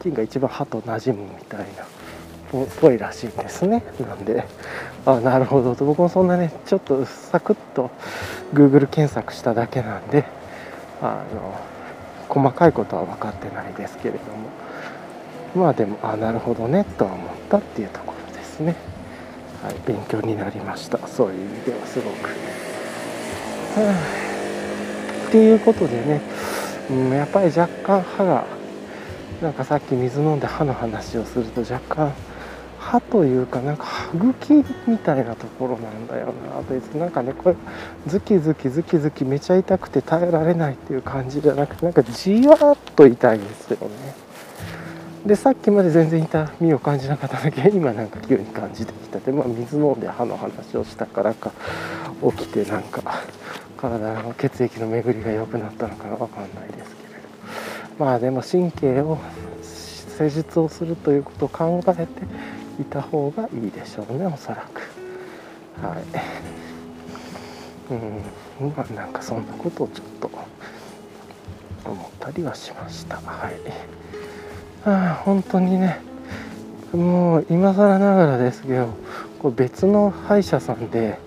[0.00, 1.97] 金が一番歯と馴染むみたいな。
[2.80, 3.82] ぽいらしいですね。
[4.00, 4.44] なんで
[5.06, 5.74] あなるほど。
[5.74, 7.90] と僕もそんなねちょっとサクッと
[8.54, 10.24] Google 検索しただけなんで
[11.02, 11.54] あの
[12.28, 14.48] 細かいことは分かってないですけれども。
[15.54, 18.76] まあでもあなるほどねとは思ったっていうところですね。
[19.62, 20.98] はい、勉強になりました。
[21.08, 22.28] そういう意味ではすごく。
[22.28, 23.92] は
[25.24, 26.20] あ、っていうことでね、
[26.90, 28.44] うん、やっぱり若干歯が
[29.42, 32.12] なんかさっき水飲んで歯の話をすると若干
[32.78, 37.56] 歯というかなんか歯茎みたいなところなんだよな別になんかねこれ
[38.06, 44.28] ズキズキズキズキめちゃ痛くて耐えられないっていう感じじゃなくてなんかじわっと痛いですよね。
[45.26, 51.52] でさっきまで全然痛みを感じなかっただけ 今なんか急に感じてきたで、まあ、水飲んで歯の話をしたからか
[52.36, 53.02] 起きてなんか
[53.76, 57.20] 体の血液の巡りが良くなったのかな分かんないですけれ
[57.98, 59.18] どまあでも神経を
[59.62, 62.06] 施術をするということを考えて
[62.80, 64.80] いた方がいいでしょうねおそらく。
[65.80, 66.04] はい。
[68.60, 68.70] うん。
[68.76, 70.30] まあなんかそんなことをちょっと
[71.84, 73.16] 思ったりはしました。
[73.16, 73.54] はい。
[74.84, 76.00] あ本当にね。
[76.92, 78.88] もう今更ながらですけど
[79.40, 81.18] こう別の歯医者さんで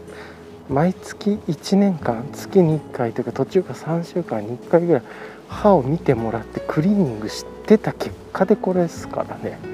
[0.70, 5.02] 毎月1年間月に1回というか途中から3週間に1回ぐらい
[5.48, 9.71] 歯を見てもらってクリーニングしてた結果でこれですからね。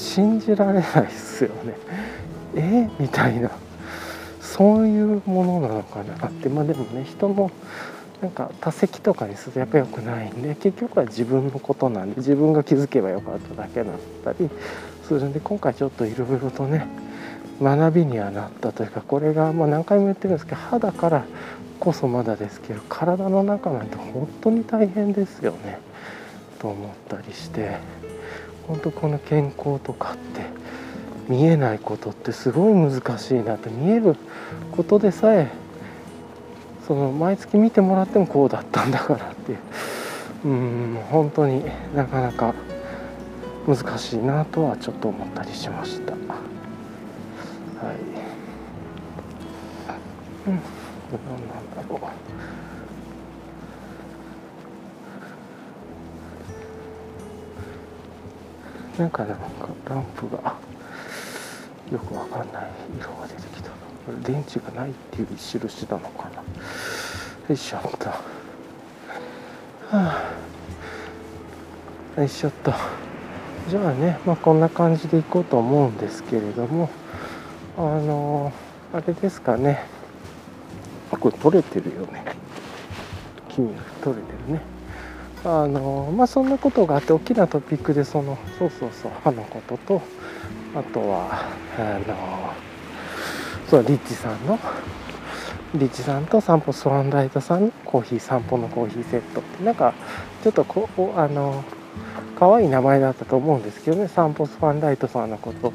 [0.00, 1.74] 信じられないですよね。
[2.56, 3.50] え、みたいな。
[4.40, 6.26] そういうものなのかな。
[6.26, 7.50] ってまあでもね人も
[8.20, 13.94] なんか多席とかにするとやっぱ良くないんで結局は自分のことなんで自分が気づけばよかっただけだっ
[14.24, 14.50] たり
[15.06, 16.86] するんで今回ちょっといろいろとね
[17.62, 21.24] 学びにはなったというかこれがまあ何回も言ってるんですけど歯だから
[21.78, 25.78] こそまだですけど体の中なんて本当に大変ですよね。
[26.58, 27.99] と思ったりして。
[28.70, 30.42] 本当この健康とかって
[31.28, 34.14] 見えないことってすごい難しいなと見える
[34.70, 35.48] ことでさえ
[36.86, 39.58] その毎月見てもらってもこうだったんだからっていう
[40.44, 41.64] うん本当に
[41.96, 42.54] なかなか
[43.66, 46.12] 難しいなとはちょっと思ったりしました。
[46.12, 46.20] はい。
[50.46, 50.60] うん。
[51.12, 52.00] 何なんだろう。
[59.00, 59.44] なんかなんか
[59.88, 60.54] ランプが
[61.90, 63.70] よくわかんない色が出てきた。
[63.70, 66.36] これ電池がないっていう印なのかな。
[66.36, 66.44] よ
[67.48, 68.10] いしょっと。
[68.10, 68.20] は
[72.14, 72.20] あ。
[72.20, 72.74] よいしょっと。
[73.70, 76.90] じゃあねまあこんな感じでいこうと思うんですけれども
[77.78, 79.82] あのー、あれですかね。
[81.10, 82.22] これ取れてるよね。
[83.48, 84.79] 君取れてるね。
[85.44, 90.02] あのまあそんなことがあって大きなトピックでそのそうそうそう歯のことと
[90.74, 91.46] あとは
[91.78, 92.52] あの
[93.68, 94.58] そうリッチさんの
[95.74, 99.94] リッチさんと散歩スワンライトさんのコーヒー散歩のコーヒーセットってなんか
[100.42, 101.64] ちょっとこうあの
[102.38, 105.72] 可愛い名前だったと思うんですけどね散歩スファンライトさんのこと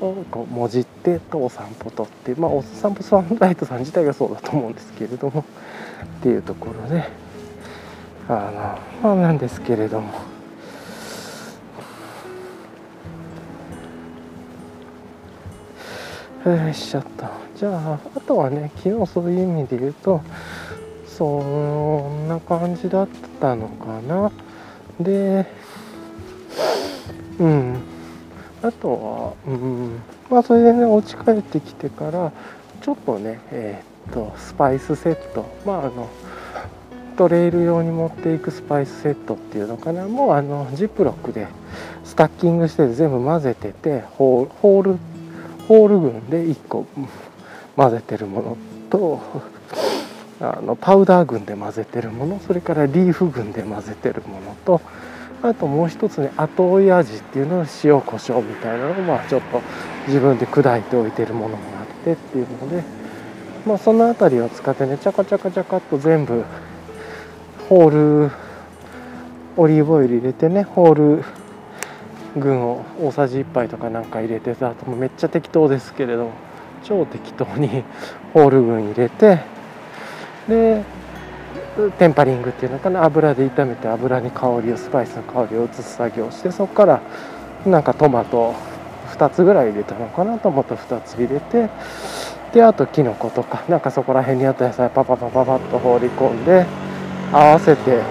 [0.00, 5.44] をこうもじってとお散歩とってまあお散歩スファンライトさん自体がそうだと思うんですけれども
[6.18, 7.25] っていうところで
[8.28, 10.36] あのまあなんですけれども。
[16.48, 20.20] えしちゃったじゃああとはね昨日そういう意味で言うと
[21.08, 23.08] そんな感じだっ
[23.40, 24.30] たのかな。
[25.00, 25.46] で
[27.38, 27.76] うん。
[28.62, 30.00] あとはうん。
[30.30, 32.32] まあそれでねお家帰ってきてから
[32.80, 35.46] ちょっとねえー、っとスパイスセット。
[35.64, 36.08] まああの
[37.16, 40.06] トレイル用に持っていくスパイスセットっていうのかな。
[40.06, 41.48] もうあのジップロックで
[42.04, 44.98] スタッキングして全部混ぜててホール
[45.68, 46.86] ホール群で1個
[47.76, 48.56] 混ぜてるもの
[48.90, 49.20] と
[50.40, 54.80] あのパウダー群で混ぜてるものそれからリーフ群で混ぜてるものと
[55.42, 59.60] あともう一つね後追い味っていうのは塩コショウみたいなのをまあちょっと
[60.06, 62.82] 自分で砕いておいてるものもあってっていうので
[63.66, 66.44] まあその辺りを使ってねチャカチャカチャカっと全部
[67.68, 68.30] ホール
[69.56, 71.24] オリーブオイル入れてねホール
[72.36, 76.30] 群を大さじ1杯とかなんか入れてた後もめっちゃ適当ですけれど
[76.84, 77.82] 超適当に
[78.34, 79.40] ホール群入れて
[80.48, 80.82] で
[81.98, 87.00] テンパリングっていうのかな油で炒めて油に香りをスパイスの香りを移す作業をしてそこから
[87.66, 88.54] なんかトマト
[89.10, 91.68] 2つぐらい入れたのかなトマト2つ入れて
[92.52, 96.64] であときのことかなんかそこら辺にあった野菜パパパパパッと放り込んで
[97.32, 98.02] 合わせて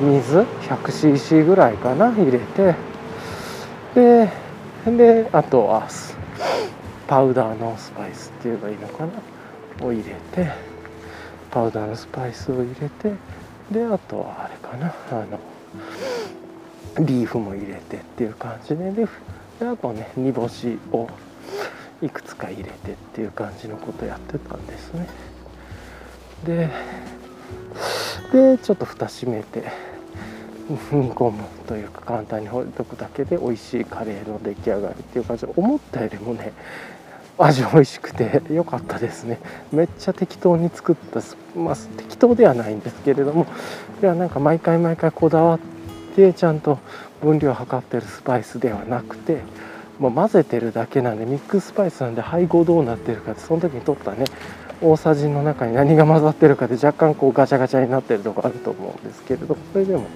[0.00, 2.12] 水？100cc ぐらいかな？
[2.12, 2.74] 入れて。
[3.94, 4.30] で
[4.86, 5.88] であとは
[7.06, 9.86] パウダーのスパイスっていうのがいいのかな？
[9.86, 10.50] を入れて。
[11.50, 13.12] パウダーのスパイスを入れて。
[13.70, 14.94] であとはあれかな？
[15.10, 15.38] あの
[17.06, 18.90] リーフも入れてっていう感じで。
[18.90, 19.06] で
[19.60, 21.08] であとね煮干しを
[22.02, 25.06] いくつか入れてっていう感じのことやってたんですね。
[26.44, 26.68] で
[28.32, 29.64] でちょっと蓋閉めて
[30.90, 36.52] 煮込むというか簡単に放っておくだけで美味しいカレーの出来上がりっていう感じで思ったよりもね
[37.38, 39.40] 味美味しくて良かったですね。
[39.72, 41.20] めっちゃ適当に作った
[41.58, 43.46] まあ適当ではないんですけれども
[44.00, 45.58] ではなんか毎回毎回こだわっ
[46.14, 46.78] てちゃんと
[47.22, 49.42] 分量を測ってるスパイスではなくて
[49.98, 54.24] もう混ぜてるだけなんでミックススパイスなんで配合どうなってるかってその時に取ったね
[54.82, 60.06] 大さじの中に何が混ざってるかで若干こうガチャガチャになってるとこあると思うんですけれどそれでも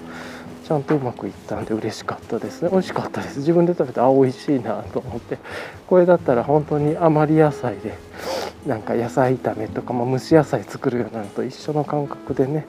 [0.65, 2.61] ちゃんとうまくいったんで嬉しかったです。
[2.63, 5.37] ね美味しかったです自分で食べてあ美味しいなと思って
[5.87, 7.97] これだったら本当に余り野菜で
[8.65, 12.65] なんか野菜炒めとか、まあ、蒸し野菜作るようになると一緒の感覚でね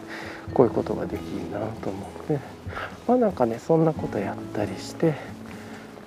[0.54, 2.58] こういうことができるなと思って。
[3.06, 5.14] まあなんかねそんなことやったりして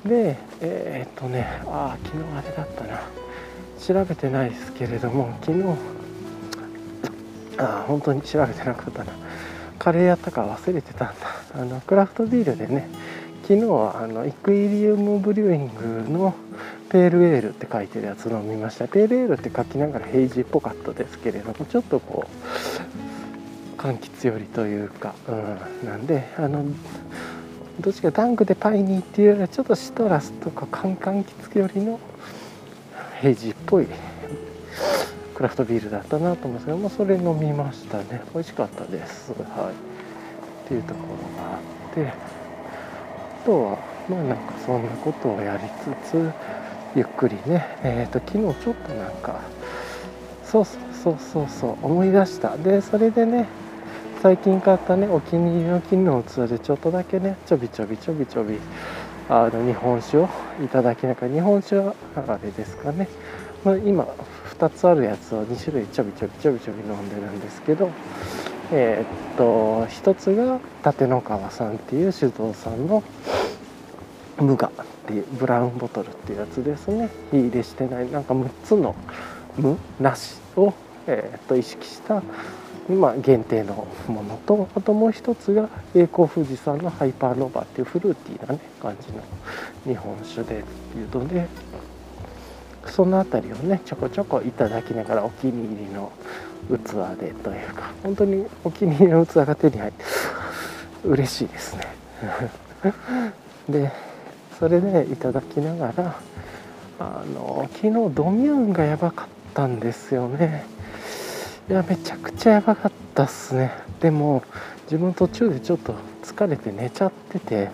[0.05, 3.20] でえー、っとねああ昨日あれだったな
[3.81, 5.63] 調べてないですけれども昨日
[7.57, 9.11] あ本当に調べてなかったな。
[9.77, 11.27] カレーやったか忘れてたんだ。
[11.55, 12.87] あのクラフトビールでね
[13.43, 16.35] 昨日はあのイクイリウムブリューイングの
[16.89, 18.87] ペールエールって書いてるやつ飲みました。
[18.87, 22.27] ペールエールって書きながらヘイジっぽかったですけれどもちょっとこ
[23.77, 26.63] う柑橘寄りというか、うん、なんであの
[27.79, 31.23] どっちかダンクでパイニーっていうよりはちょっとシトラスとか柑橘
[31.55, 31.99] 寄りの
[33.21, 33.87] ヘイジっぽい
[35.35, 38.23] クラフトビールだったなと思うんですけどもそれ飲みましたね。
[38.33, 39.31] 美味しかったです。
[39.31, 40.65] はい。
[40.65, 41.01] っていうとこ
[41.37, 41.59] ろがあ
[41.91, 43.77] ってあとは
[44.09, 45.63] まあなんかそんなことをやり
[46.03, 46.31] つつ
[46.95, 49.39] ゆっくりねえっ、ー、と昨日ちょっとなんか
[50.43, 52.57] そうそうそうそうそう思い出した。
[52.57, 53.47] でそれでね
[54.23, 58.57] 最近買ったねお気に入りの金の器でちょっとだけねちょびちょびちょびちょび
[59.33, 60.29] あの日本酒を
[60.61, 63.07] いただきながら日本酒はあれですかね、
[63.63, 64.03] まあ、今
[64.59, 67.89] 2つあるやつを2種類ちょびちょびちょびちょび飲んでるんですけど
[68.73, 73.03] えー、っと1つが立野川さんっていう酒造さんの
[74.37, 77.09] 無我っていうブラウンボトルっていうやつですね。
[77.31, 78.95] 火入れしてないなんか6つの
[79.57, 80.73] 無なしを、
[81.07, 82.21] えー、っと意識した
[82.89, 89.23] 今限定のものとあともう一つが栄光富士山のハイパーノーバっていうフルーティーなね感じの
[89.85, 91.47] 日本酒でっていうので
[92.87, 96.11] その辺りをねちょこちょこいただきながらお気に入りの
[96.69, 100.03] 器でというか本当にお気に入りの器が手に入って
[101.05, 101.87] 嬉しいですね。
[103.69, 103.91] で
[104.59, 106.15] それでいただきながら
[106.99, 110.65] あの昨日ドミューンがやばかったんですよね。
[111.69, 113.71] いやめちゃくちゃやばかったっすね。
[113.99, 114.43] でも
[114.85, 115.93] 自分途中でちょっと
[116.23, 117.69] 疲れて寝ちゃってて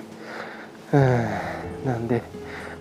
[0.94, 1.28] うん。
[1.86, 2.22] なんで、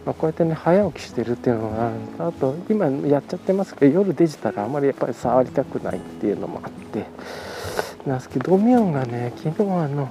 [0.05, 1.71] まあ、こうやってね早起きしてるっていうの
[2.19, 7.07] がああと今やっちゃってますけど夜デジタルあんまりやっぱり触りたくないっていうのもあって。
[8.07, 10.11] なんですけどドミョンがね昨日あの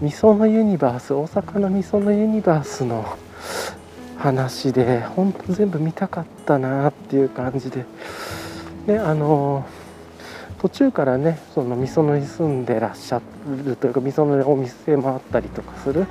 [0.00, 3.04] みそのユニバース大阪のみそのユニバースの
[4.18, 7.84] 話で本当全部見たかったなっていう感じで。
[8.86, 9.64] であの
[10.62, 13.20] 途中からねそのみそのに住んでらっしゃ
[13.64, 16.06] るというかみそのにお店もあったりとかする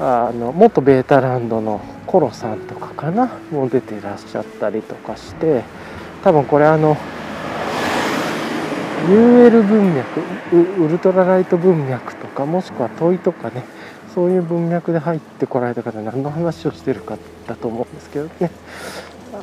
[0.00, 5.62] あの元ベータランドのコロさんとかかなも出てらっしゃったりとかして
[6.24, 6.96] 多分これあの
[9.06, 10.20] UL 文脈
[10.80, 13.62] ウルトラライト文脈とかもしくは問いとかね
[14.12, 18.50] そういう文脈で入ってこられた方何の話をしてるかだと思うんですけどね。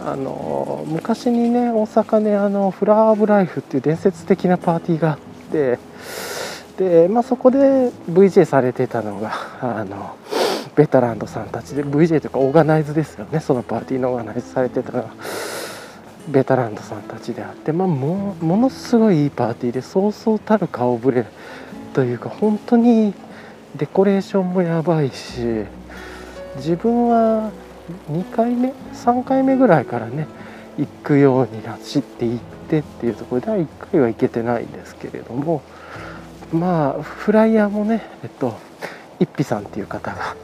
[0.05, 5.17] あの昔にね大阪であのフラワー・オブ・ライフっていう伝説的なパーティーがあっ
[5.51, 5.79] て
[6.77, 7.57] で、まあ、そこで
[8.09, 9.31] VJ されてたのが
[9.61, 10.15] あの
[10.75, 13.41] ベタランドさんたちで VJ というかオーガナイズですよね。
[13.41, 15.09] そのパーティーのオーガナイズされてたのが
[16.29, 21.25] ベタランドさんたちであって、まあ、もものすごいいいパーティーでそうそうたる顔ぶれ
[21.93, 23.13] というか本当に
[23.75, 25.65] デコレーションもやばいし
[26.57, 27.51] 自分は
[28.09, 30.27] 2回目3回目ぐらいからね
[30.77, 35.61] 行くようになって行ってっていうところで第1回は行けてないんですけれども
[36.53, 38.57] まあフライヤーもねえっと
[39.19, 40.35] 一匹さんっていう方が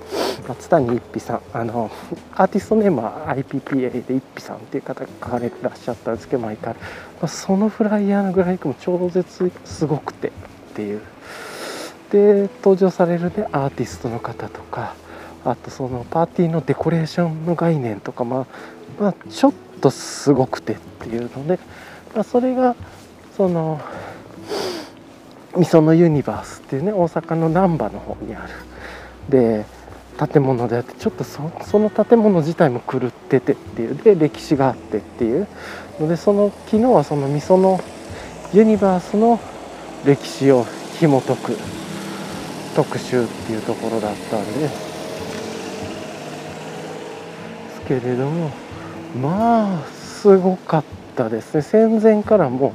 [0.48, 1.89] 松谷一匹さんあの
[2.34, 6.80] アーティストネームは IPPA で一匹さんっていう方が書かれてらっしゃったんですけど毎回、ま
[7.22, 10.32] あ、そのフライヤーのグラフィックも超絶すごくてっ
[10.76, 11.02] ていう。
[12.12, 14.93] で登場されるねアーティストの方とか
[15.46, 18.41] あとそのパーティーのデコレーションの概念とか、ま
[19.00, 21.60] あ、まあ、ちょっとすごくてっていうので、
[22.14, 22.76] まあ、それが
[23.38, 23.80] その
[25.56, 28.54] みそのユニバースっていうね大阪の難波の方にある。
[29.30, 29.66] で
[30.18, 31.41] 建物であってちょっとそ
[31.78, 33.96] の建物自体も狂っててっていう。
[33.96, 35.48] で歴史があってっていう。
[36.00, 37.80] のでその昨日はそのみその
[38.54, 39.39] ユニバースの
[40.06, 40.66] 歴史を
[41.00, 41.58] 紐解く
[42.76, 44.96] 特集っていうところだったんです
[47.88, 48.52] けれども
[49.22, 50.84] まあすごかっ
[51.16, 51.62] たですね。
[51.62, 52.72] 戦前からもう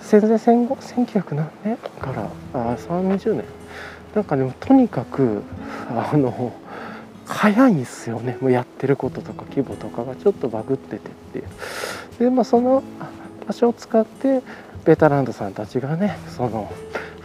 [0.00, 3.44] 戦前戦後1900何年からあ30年。
[4.14, 5.42] なんかでもとにかく
[5.90, 6.52] あの
[7.26, 8.38] 早いんですよね。
[8.40, 11.44] もうやってることとか規模とかがちょっとバグっててっていう。
[12.18, 12.82] でまあその
[13.46, 14.42] 場所を使って
[14.84, 16.72] ベタランドさんたちがねその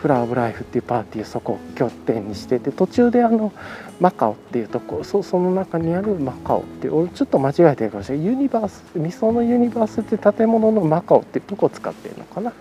[0.04, 3.54] フラワー・ブ・ライフっていうパーティーをそこを拠点にしてて途中であの
[4.02, 8.26] マカオっていうとこそその中にあるマカオって俺ちょっと間違えてるかもしれない。
[8.26, 12.52] ユニバース理想のユニバースって建物のマカオっていうとこを使ってるのかな。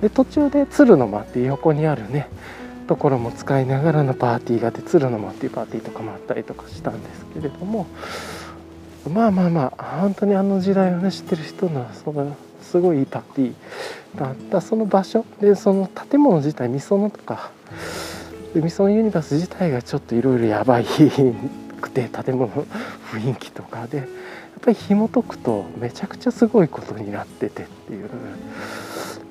[0.00, 2.30] で途中で鶴の間っていう横にあるね
[2.88, 7.86] ところも使いながらのパーティーがあって鶴の間っていうパーティーとかもあったりとかしたんですけれども。
[9.12, 12.34] まあまあまあ本当にあの時代をね知ってる人のその
[12.76, 15.24] すごいいいパーティーがあったその場所。
[15.40, 17.50] でその建物自体みそのとか
[18.54, 22.66] みそのユニバース自体がちょっといろいろやばいくて建物の
[23.12, 23.86] 雰囲気とか。
[23.86, 24.06] でやっ
[24.60, 28.10] ぱり紐解くとめちゃくちゃすごいことになっててっていう、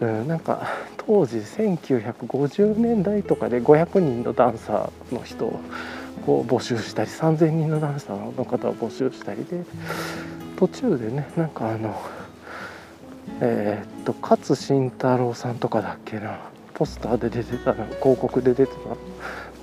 [0.01, 0.67] うん、なんか
[0.97, 5.59] 当時1950年代とかで500人のダンサーの人を
[6.25, 9.63] こう募集したり3,000人のダンサーの方を募集したりで
[10.57, 11.99] 途中でねなんかあの
[13.41, 16.39] えー、っと勝慎太郎さんとかだっけな。
[16.73, 17.85] ポスターで出てたの。
[17.85, 18.79] 広告で出てた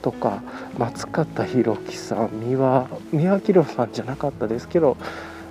[0.03, 0.43] とか
[0.79, 2.31] 松方弘樹さん。
[2.41, 4.97] 三輪三輪明宏さんじゃなかったですけど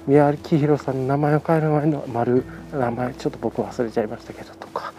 [0.08, 2.44] 三輪明宏さんの名前を変える前の丸
[2.74, 4.94] 名前ちょっと僕忘れちゃいましたけどとか。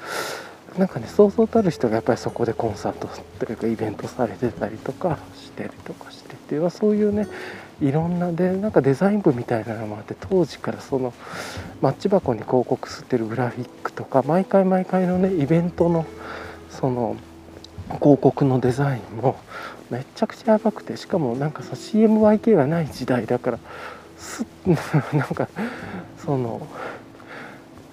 [0.79, 3.09] なんかねそうそうたる人がやっぱりそこでコンサート
[3.39, 7.27] というかイベントされてたりとかしてりとかしてっていうそういうね
[7.81, 11.13] いろんなでなんかデザイン部みたいなのもあって当時からその
[11.81, 16.07] マッチ箱に広告吸ってるグラフィックとか毎回毎回のねイベントの
[16.71, 17.17] その
[18.01, 19.39] 広告のデザインも
[19.91, 23.59] めちゃくちゃやばくてしかもなんかさ CMYK がない時代だから
[24.17, 24.47] す
[25.13, 25.49] なんか
[26.25, 26.67] その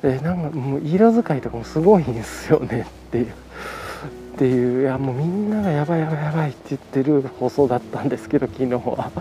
[0.03, 3.33] えなんかもう色使いとかもすごいんですよねっていう。
[4.35, 9.11] っていういやもうみんながやばいやばいやばいって言ってる放送だったんですけど昨日は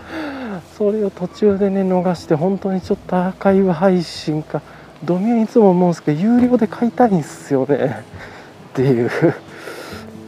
[0.79, 4.61] それを途中でね逃して本当にちょっとアーカイブ配信か
[5.03, 7.97] ドミューンいつも思うんですけど有料で買いたいんですよね。
[8.71, 9.11] っていう。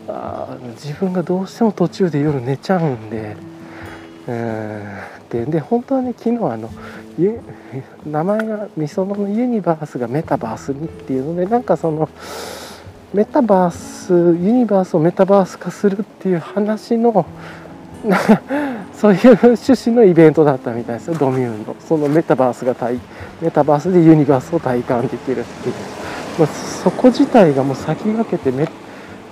[0.09, 3.37] あ自分がどうしても途中で夜寝ちゃうんで、
[4.27, 4.83] うん
[5.29, 6.69] でで本当はね昨日あの
[8.05, 12.09] 名前がみそののユニバースがメタバースにっていうのでなんかその
[13.13, 17.25] メタバースユニバースをメタバース化するっていう話の
[19.01, 21.15] そういう趣旨のイベントだったみたいですよ。
[21.15, 21.75] ドミューンの。
[21.79, 22.99] そのメタバースが体
[23.41, 25.75] メタバースでユニバースを体感できるっていう、
[26.37, 28.65] まあ、そこ自体がもう先駆けてメ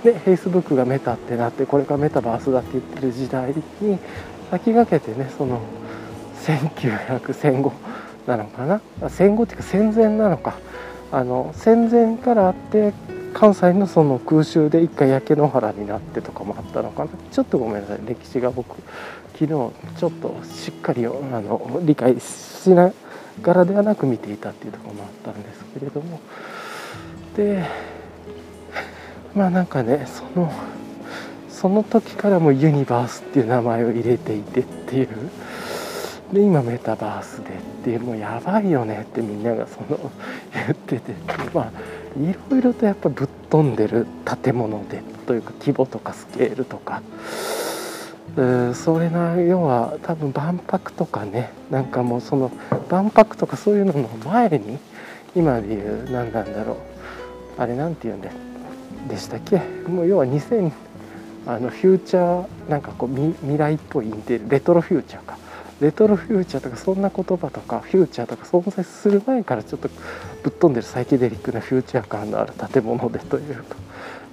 [0.02, 3.98] で Facebook がメタってなってこれからメタバースだって言ってる時代に
[4.50, 5.60] 先駆けてねその
[6.42, 7.72] 1900戦後
[8.26, 8.80] なのかな？
[9.08, 10.58] 戦後っていうか戦前なのか。
[11.12, 12.92] あの戦前からあって
[13.34, 17.10] 関西のその空襲で一回焼け野原になってとかもあったのかな？
[17.30, 18.00] ちょっとごめんなさい。
[18.04, 18.76] 歴史が僕
[19.40, 22.92] 昨日ちょっとしっかりあの理解しな
[23.40, 26.20] がらではなく見ていたっていうところもあったんですけれども。
[27.36, 27.64] で
[29.34, 30.52] まあなんかねその
[31.48, 35.08] その時からもユニバースっていう名前を入れていてっていう。
[36.34, 39.98] で今メタバースでっていうもうやばいよねってみんながその
[40.52, 41.14] 言ってて。
[41.54, 41.70] まあ
[42.20, 44.06] いろいろとやっぱぶっ飛んでる
[44.42, 47.00] 建物でというか規模とかスケールとか。
[48.74, 52.50] それな要は多分万博とかねなんかもうその
[52.88, 54.78] 万博とかそういうのの前に
[55.34, 56.76] 今で言う何なんだろう
[57.58, 58.30] あれなんて言うんだ
[59.08, 59.58] でしたっけ？
[59.88, 60.72] もう要は2000
[61.46, 63.08] あのフューチャーなんかこう
[63.40, 65.38] 未来っぽいインテレトロフューチャーか。
[65.80, 69.88] レトロフューチャーとかそんな言葉とかフューチャーとか存在する前からちょっと
[70.42, 73.76] ぶっ飛んでるサイケデリックなフューチャー感のある建物でというか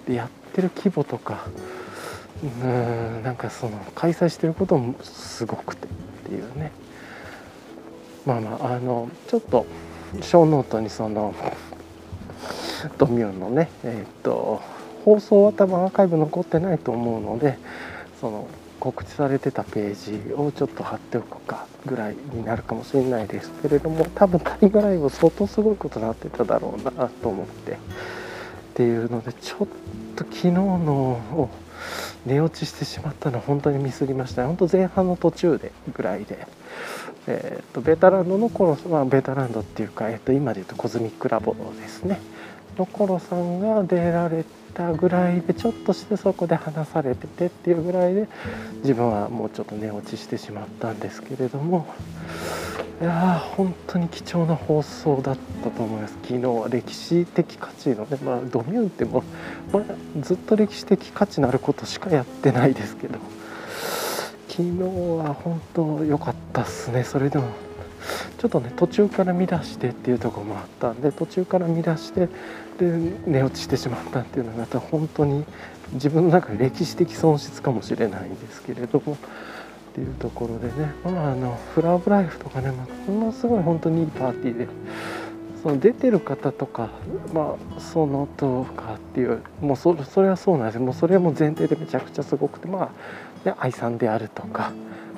[0.05, 1.47] でやってる規模とか
[2.43, 5.89] うんなんかその開催してることもすごくてっ
[6.29, 6.71] ていうね。
[8.25, 9.65] まあまああのちょっと
[10.21, 11.33] ショーノートにその
[12.97, 14.61] ドミューンのねえっ、と
[15.05, 17.57] 放送は多分アーカイブ残ってないと思うので
[18.19, 18.47] その
[18.79, 27.77] 告知されてたページをちょっと貼っておくかぐらいになるかもしれないですけれども多分タイムライン相当すごいことになってただろうなと思って。
[28.77, 29.67] っていうのでちょっ
[30.15, 31.49] と昨日のを
[32.27, 36.47] 寝落ちしてしまったのは本当にミスりました本当前半の途中でぐらいで。
[37.29, 42.21] えーと、ベータランドの頃、まあ、ベータランドっていうか、えーと、今で言うとコズミックラボですね
[42.77, 48.27] の頃さんが出られたぐらいでちょっとしてそこで話されててっていうぐらいで
[48.83, 51.87] 自分はもうちょっと寝落ちしてしまったんですけれども
[53.01, 56.15] いやー本当に貴重な放送だったと思います。
[56.23, 59.23] 昨日は歴史的価値のね、まあ、ドミューンっても、
[59.71, 59.83] まあ、
[60.21, 63.19] ずっと歴史的価値のあることしかやってないですけど
[64.47, 67.03] 昨日は本当良かったっすね。
[67.03, 67.45] それでも
[68.37, 72.27] ちょっとね途中から見出してっていうとこもあったんで途中から見出して
[72.77, 72.91] で
[73.25, 75.43] 寝落ちしてしまったっていうのがた本当に
[75.93, 79.17] 自分の中で歴史的損失かもしれないんですけれどもっ
[79.95, 82.71] ていうところでね、まあ、あのフラワーブライフとかね、
[83.07, 84.67] ものすごい本当にいいパーティーで
[85.63, 86.89] その出てる方とか、
[87.33, 92.91] まあ、そのとかっていうもうそそれはそうなんですもうそれはもう前提でめちゃくちゃすごくてま
[93.43, 94.71] あ、ね、愛さんであるとか。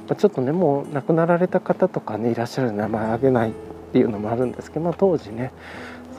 [0.09, 3.53] まちょっとねもう亡くなられた方とかねいらっしゃる名前挙げないっ
[3.93, 5.51] ていうのもあるんですけど、まあ、当時ね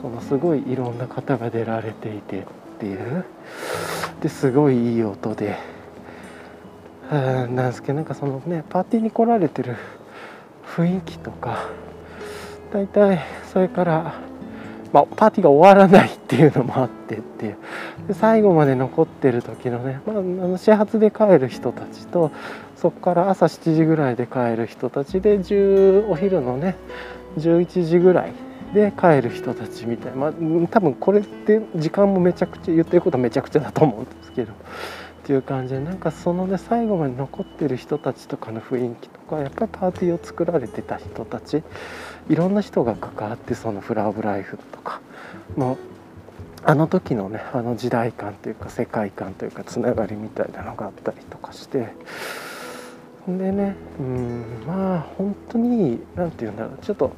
[0.01, 2.43] そのすごいいろんな方が出られていてっ
[2.79, 3.25] ていう。
[4.21, 5.57] ですごいいい音で
[7.09, 9.75] なんですけどなんかそのねパーティーに来られてる
[10.75, 11.67] 雰囲気とか
[12.71, 13.19] 大体
[13.51, 14.13] それから
[14.93, 17.57] まあ、パーティーが終わらないっていうのもあってっていう。
[18.09, 22.31] で最後まで残ってる時のね、まあ、あの始発で帰る人たちと
[22.81, 26.75] そこから朝7時ぐらいで帰る人たちで10お昼のね
[27.37, 28.33] 11時ぐらい
[28.73, 30.31] で帰る人たちみたいな、まあ、
[30.67, 34.53] 多分これって時間もめちゃくちゃ言ってることはめちゃくちゃだと思うんですけど。
[34.53, 41.61] っていう感じでなんかそのね最後まで残ってる人たちとかの雰囲気とかやっぱりパーティーを作られてた人たち
[42.27, 44.99] いろんな人が関わってそのフラーブライフとか
[45.55, 45.77] もう
[46.63, 51.93] あの時のねあの時代感というか世界観というかつながりみたいなのがあったりとかして。
[53.27, 57.11] でねうんまあ本当に何て言うんだろうちょっと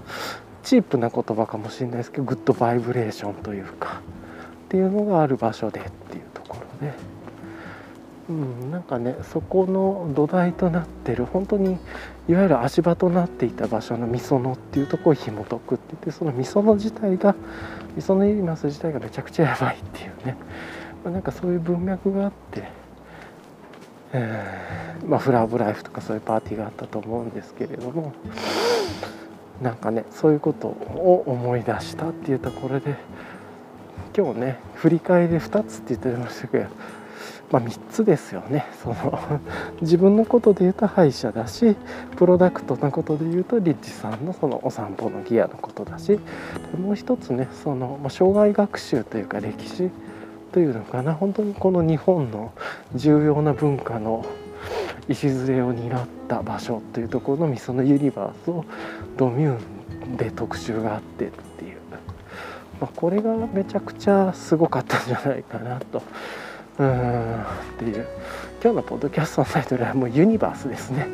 [0.64, 4.02] チープな言葉かもしれないですけどグッドバイブレーションというか
[4.66, 6.94] っていうのがある場所でっていうところで。
[8.30, 11.78] うん、なんかねそこの土台となってる本当に
[12.30, 17.36] いわゆる足場となっていた場所のみそのっていうところを紐解くって言ってそのみその自体が
[17.96, 20.38] みそのユニバース自体がめちゃくちゃやばいっていうね、
[21.04, 22.70] まあ、なんかそういう文脈があって、
[24.14, 28.14] えー、まあ、フラーブライフとかそういうパーティーがあったと思うんですけれども
[29.62, 32.96] なんかねそういうことを思い出したっていうところで
[34.16, 36.68] 今日ね振り返りで2つって言ってましたけど
[37.54, 38.66] まあ、3つですよね。
[38.82, 39.40] その
[39.82, 41.76] 自分のことで言うと歯医者だし
[42.18, 46.20] プロダクトのことで言うとリッチさんのそのお散歩のギアのことだし
[46.76, 49.92] もう一つねその、まあ、障害学習というか歴史
[50.54, 52.54] というのかな本当にこの日本の
[52.96, 54.24] 重要な文化の
[55.10, 58.64] 礎を担った場所というところのみそのユニバースを
[59.18, 61.78] ドミューンで特集があってっていう、
[62.80, 66.04] まあ、これがめちゃくちゃすごかったんじゃないかなと。
[66.80, 67.46] うんっ
[67.78, 68.08] ていう
[68.64, 71.08] 今日のポッドキャストのタイトルはもうユニバースですね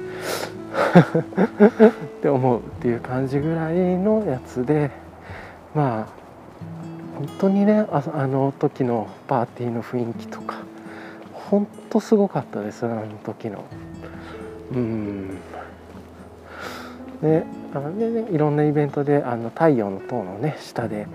[1.89, 4.89] って思うっていう感じぐらいのやつで
[5.75, 6.18] まあ
[7.19, 10.61] 本当にねああの時のパーティーの雰囲気とか
[11.33, 13.65] 本当すごかったですあの時の。
[14.71, 15.37] うん。
[17.21, 17.43] で
[17.73, 21.07] あのねいろんなイベントであの太陽の塔のね下で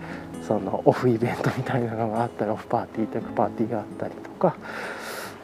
[0.47, 4.56] そのオフイベントみたいなのがあったりオフパーティーというかパーティーがあったりとか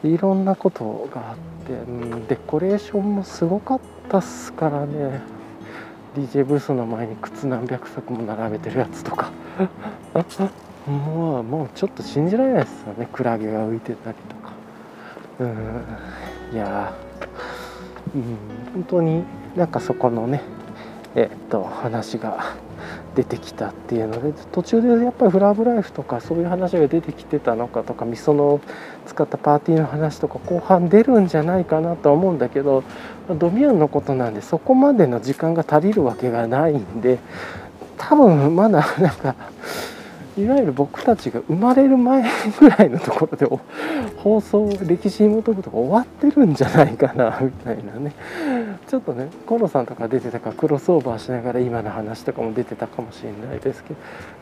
[0.03, 3.79] いろんなことがあって、うん、デコレーションもすごかっ
[4.09, 5.40] たっすからね。
[6.15, 9.31] DJ ブースの前に靴何百足も並べてるやつとか。
[10.87, 13.07] もうもうちょっと信じられないですよね。
[13.13, 14.53] クラゲが浮いてたりとか。
[15.39, 16.55] うん。
[16.55, 16.93] いや
[18.15, 18.37] うん。
[18.73, 19.23] 本当に
[19.55, 20.41] なんかそこのね
[21.15, 22.55] えっと話が
[23.15, 28.61] 出てきたっていうので途中でやっぱりフラブライフとかそういう話が出てきてたのかとかみその
[29.05, 32.83] 使ったパーティーの話とか後半出るんじゃないかなとは思うんだけど
[33.29, 37.19] ドミアンのことなんでそこまでの時間が足りるわけがないんで
[37.97, 39.35] 多分まだなんか
[40.41, 42.23] いわゆる僕たちが生まれる前
[42.59, 43.45] ぐらいのところで
[44.17, 48.13] 放送歴史紐解くとか終わってるんじゃないかなみたいなね。
[48.87, 53.95] ちょっとね河野さんとか出てたからクロスオーバーしながら今の話とかも出てたかもしれないですけど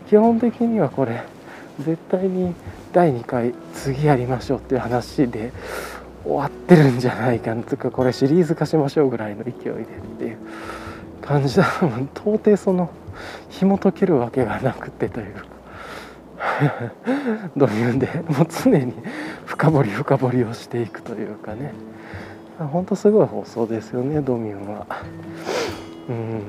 [0.07, 1.21] 基本的にはこれ
[1.79, 2.53] 絶対に
[2.93, 5.51] 第2回次やりましょうっていう話で
[6.23, 7.63] 終わってるんじゃないかな。
[7.63, 9.85] とかこれシリーズ化しましょうぐらいの勢いでっ
[10.17, 10.37] ていう
[11.21, 11.65] 感じだ。
[12.15, 12.89] 到底その
[13.49, 15.58] 紐解けるわけがなくてというか。
[17.55, 18.93] ドミューンでもう常に
[19.45, 21.73] 深掘り深掘りをしていくというかね。
[22.59, 24.85] ほんとすごい放送ですよねドミューンは。
[26.09, 26.41] うん。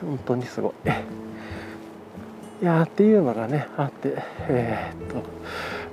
[0.00, 0.90] 本当にすごい。
[2.62, 4.14] いやっていうのがねあって
[4.48, 5.22] えー、っと。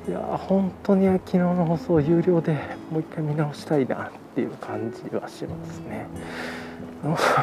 [0.08, 2.54] いや本当に昨日の放送有料で
[2.92, 6.08] もう一回見直したいなっていう感じはしますね。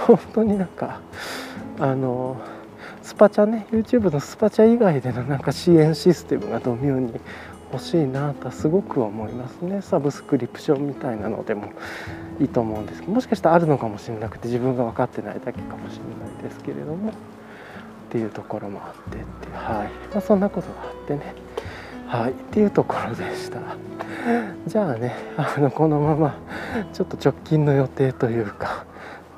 [0.06, 1.00] 本当になんか
[1.78, 2.36] あの
[3.02, 7.20] スパチャね YouTube のスパチャ以外でのなんか支援システムがドミューに
[7.72, 9.80] 欲しいなとすごく思いますね。
[9.80, 11.72] サブスクリプションみたいなのでも
[12.38, 13.00] いいと思うんです。
[13.00, 17.10] けどもしかしたらあるのかもしれなくて自分が分かってないだけかもしれないですけれども。
[17.10, 17.12] っ
[18.12, 19.24] ていうところもあってって。
[19.56, 21.34] はい、まあ、そんなことがあってね。
[22.06, 22.32] はい。
[22.32, 23.58] っていうところでした。
[24.66, 26.36] じゃあねあのこのまま
[26.92, 28.84] ちょっと直近の予定というか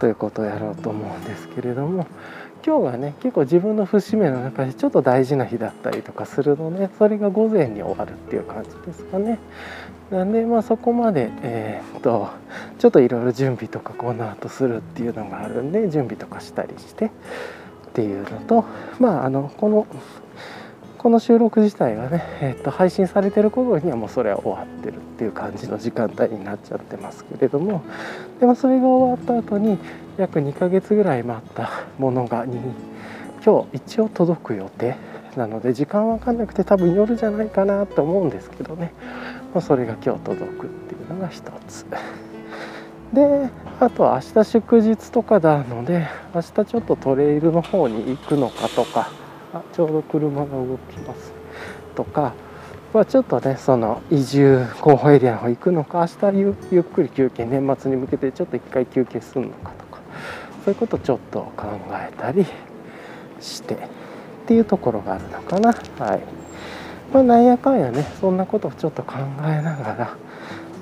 [0.00, 2.06] ということをやろうと思うんですけれども。
[2.66, 9.38] 今日はね結構自分の節目の中でちょっと大事な日だったりとかするのでそれが午前に終わるっていう感じですかね。
[10.10, 12.30] なんでまあそこまでえー、っと
[12.78, 17.10] ちょっといろいろ準備とかこの後するっていうのがあるんで準備とかしたりしてっ
[17.92, 18.64] ていうのと
[18.98, 19.86] まああのこの
[21.04, 27.82] この収録自体がね、えー、と配信されてる頃にはもうそれは終わってるっていう感じの時間帯になっちゃってますけれども
[28.40, 29.76] でもそれが終わった後に
[30.16, 32.58] 約2ヶ月ぐらい待ったものがに
[33.44, 34.96] 今日一応届く予定
[35.36, 38.94] なので時間わかんなくて多分夜じゃないかなと思うんですけどね、
[39.52, 41.84] まあ、それが今日届くっていうのが一つ。
[43.12, 49.10] であとは明日祝日とかなので明日ちょっとトレイルの方に行くのかとか
[49.72, 51.32] ちょうど車が動きます。
[51.94, 52.34] とか
[52.92, 60.00] はちょっとねその移住候補エリアの方行くのか明日ゆゆっくり休憩年末に向けてちょっと一回休憩するのかとか
[60.64, 62.46] そういうことちょっと考えたり
[63.40, 63.78] してっ
[64.46, 65.72] ていうところがあるのかな。
[65.72, 66.20] はい。
[67.12, 69.14] まあなんやかんやねそんなことをちょっと考
[69.44, 70.16] えながら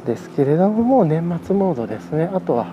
[0.06, 2.30] ですけれどももう年末モードですね。
[2.32, 2.72] あとは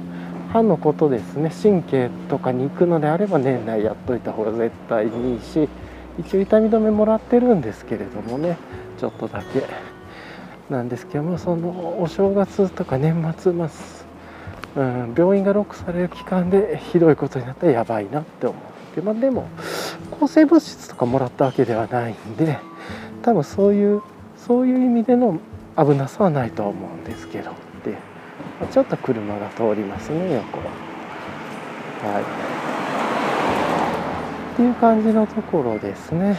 [0.51, 1.51] 歯のことですね。
[1.51, 5.69] 神経とかに行くのであれば年内やっといた方が絶対にいいし
[6.19, 8.57] 一応痛み止めもらってるんですけれどもね
[8.99, 9.63] ちょっとだけ。
[10.69, 13.69] なんですけどもそのお正月とか年末ま、
[14.75, 19.01] うん、病院がロックされる期間でひどいことになったらやばいなって思う。
[19.01, 19.47] まあ、でも
[20.11, 22.57] 抗生物質とかもらったわけではないんで
[23.21, 24.01] 多分そういう
[24.35, 25.39] そういう意味での
[25.77, 27.97] 危なさはないと思うんですけどって
[28.71, 30.65] ちょっと車が通りますね横は。
[32.13, 32.19] は
[32.75, 32.78] い。
[34.59, 36.37] っていう感じのところですね、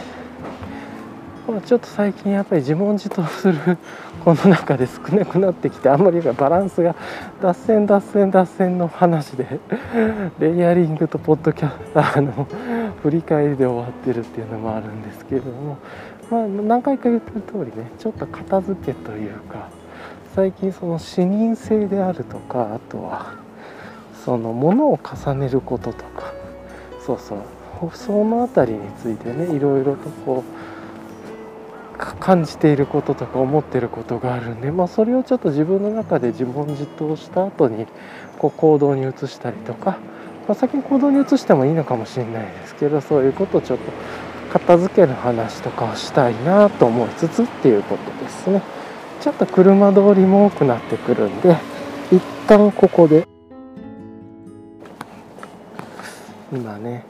[1.65, 3.79] ちょっと最近やっぱり自問自答する
[4.23, 6.95] この中で少なくなってきてあんまりバランスが
[7.41, 9.59] 脱線脱線脱線の話で
[10.37, 12.45] レイヤリングとポッドキャあの
[13.01, 15.77] 振り返りで終わってるっていうのもあるんですけれども、
[16.29, 19.69] まあ、何回か言ってる通りねちょっと片付けというか
[20.35, 23.33] 最近その視認性であるとかあとは
[24.13, 26.31] そのものを重ねることとか
[27.03, 27.39] そうそう。
[27.89, 30.71] その辺りについてねいろいろとこう
[32.19, 37.85] 感じていることとか思ってることがあるんで、まあ、それをちょっと自分の中で自問自答した後に
[38.39, 39.99] こう行動に移したりとか、
[40.47, 43.91] まあ、先に行動に移してもいいのかもしれないですけどそういうことをちょっと
[44.51, 48.61] 片付ける話とかをしたいなと思いつつっていうことですね。
[49.21, 51.55] ちょっと車通りも多くなってくるんで
[52.11, 53.27] 一旦ここで。
[56.51, 57.05] 今ね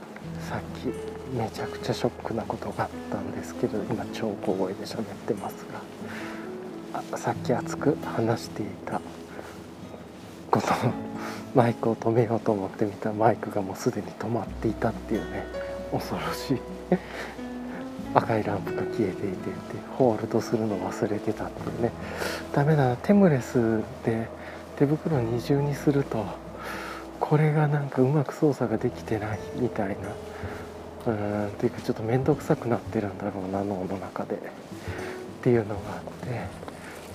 [0.51, 0.87] さっき
[1.33, 8.99] めちゃくちゃショックなことがあったんですけど今超小声で喋ってますがあさっき熱く話していた
[10.49, 10.93] この
[11.55, 15.45] マイクを止めようと思ってみたマイクがもうすでに止まっていたっていうね
[15.93, 16.61] 恐ろしい。
[18.13, 19.31] 赤いランプが消えていてて
[19.97, 21.91] ホールドするの忘れてたっていうね。
[22.53, 24.27] ダメだなテムレスで
[24.75, 26.25] 手袋二重にすると
[27.21, 30.09] これがなんかうまく操作ができてないみたいな。
[31.07, 31.47] うん。
[31.47, 34.35] っていうかちょっと面倒くさくなってるんだろうな脳の中で。
[35.41, 36.47] っていうのがあって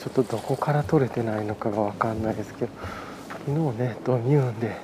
[0.00, 2.72] ちょっとどこから取れてないのかが分かんないですけど
[3.28, 4.76] 昨日ねドミューンで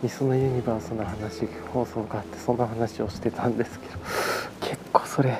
[0.00, 3.98] ミソのユニバースの話放送があってそんな話をしてたんですけど
[4.60, 5.38] 結構それ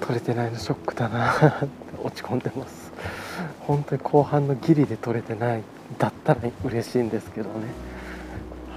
[0.00, 1.68] 取れてないのショックだなって
[2.02, 2.92] 落ち込んでます。
[3.60, 5.62] 本当に後半のギリで取れてない
[5.98, 7.68] だったら嬉しいんですけどね。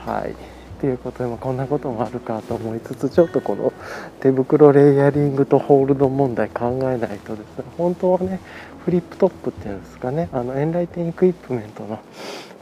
[0.05, 0.56] はい。
[0.77, 3.73] っていうことでもこんなこともあるかと思いつつちょっとこの
[4.19, 7.63] 手袋レイヤリングとホールド問題考えないとですね。
[7.77, 8.39] 本当はね
[8.85, 10.29] フリップトップっていうんですかね。
[10.31, 11.99] あのエンライティンエクイプメントの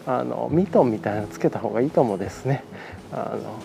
[0.07, 2.63] あのミトンみたいなのつけた方がいいかもですね。
[3.11, 3.59] あの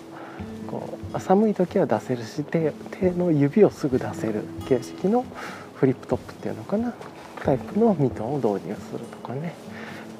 [0.66, 5.24] こう寒い時は出せるし手手の指をすぐ出せる形式の
[5.74, 6.92] フリップトップっていうのかな。
[7.44, 9.54] タイプのミトンを導入するとかね。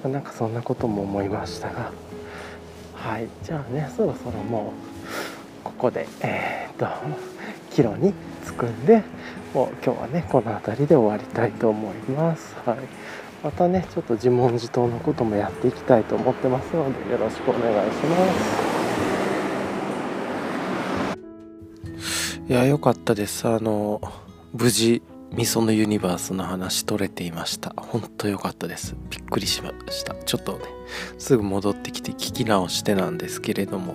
[0.04, 1.90] なんかそんなことも思いましたが。
[3.00, 4.74] はいじゃあねそろそろも
[5.62, 6.86] うここでえー、っと
[7.70, 8.12] 帰路に
[8.44, 9.02] 着くんで
[9.54, 12.54] もう今日はねこの辺りで終わりたいと思います。
[12.66, 12.78] はい。
[13.42, 18.16] またねちょっと自問自答のこともやっていきたいと思ってますのでよろしくお願いしま
[22.00, 22.40] す。
[22.46, 23.48] いや良かったです。
[23.48, 24.02] あの
[24.52, 25.02] 無事
[25.32, 27.72] ミソのユニバースの話取れていました。
[27.76, 28.96] ほんと良かったです。
[29.10, 30.14] びっくりしました。
[30.14, 30.64] ちょっとね、
[31.18, 33.94] すぐ戻ってきて聞き直してなんですけれども。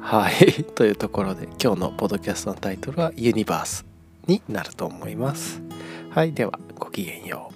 [0.00, 0.64] はい。
[0.74, 3.84] というところで、今日のポッドキャストのタイトルはユニバース
[4.26, 5.60] になると思います。
[6.10, 6.32] はい。
[6.32, 7.54] では、ごきげんよう。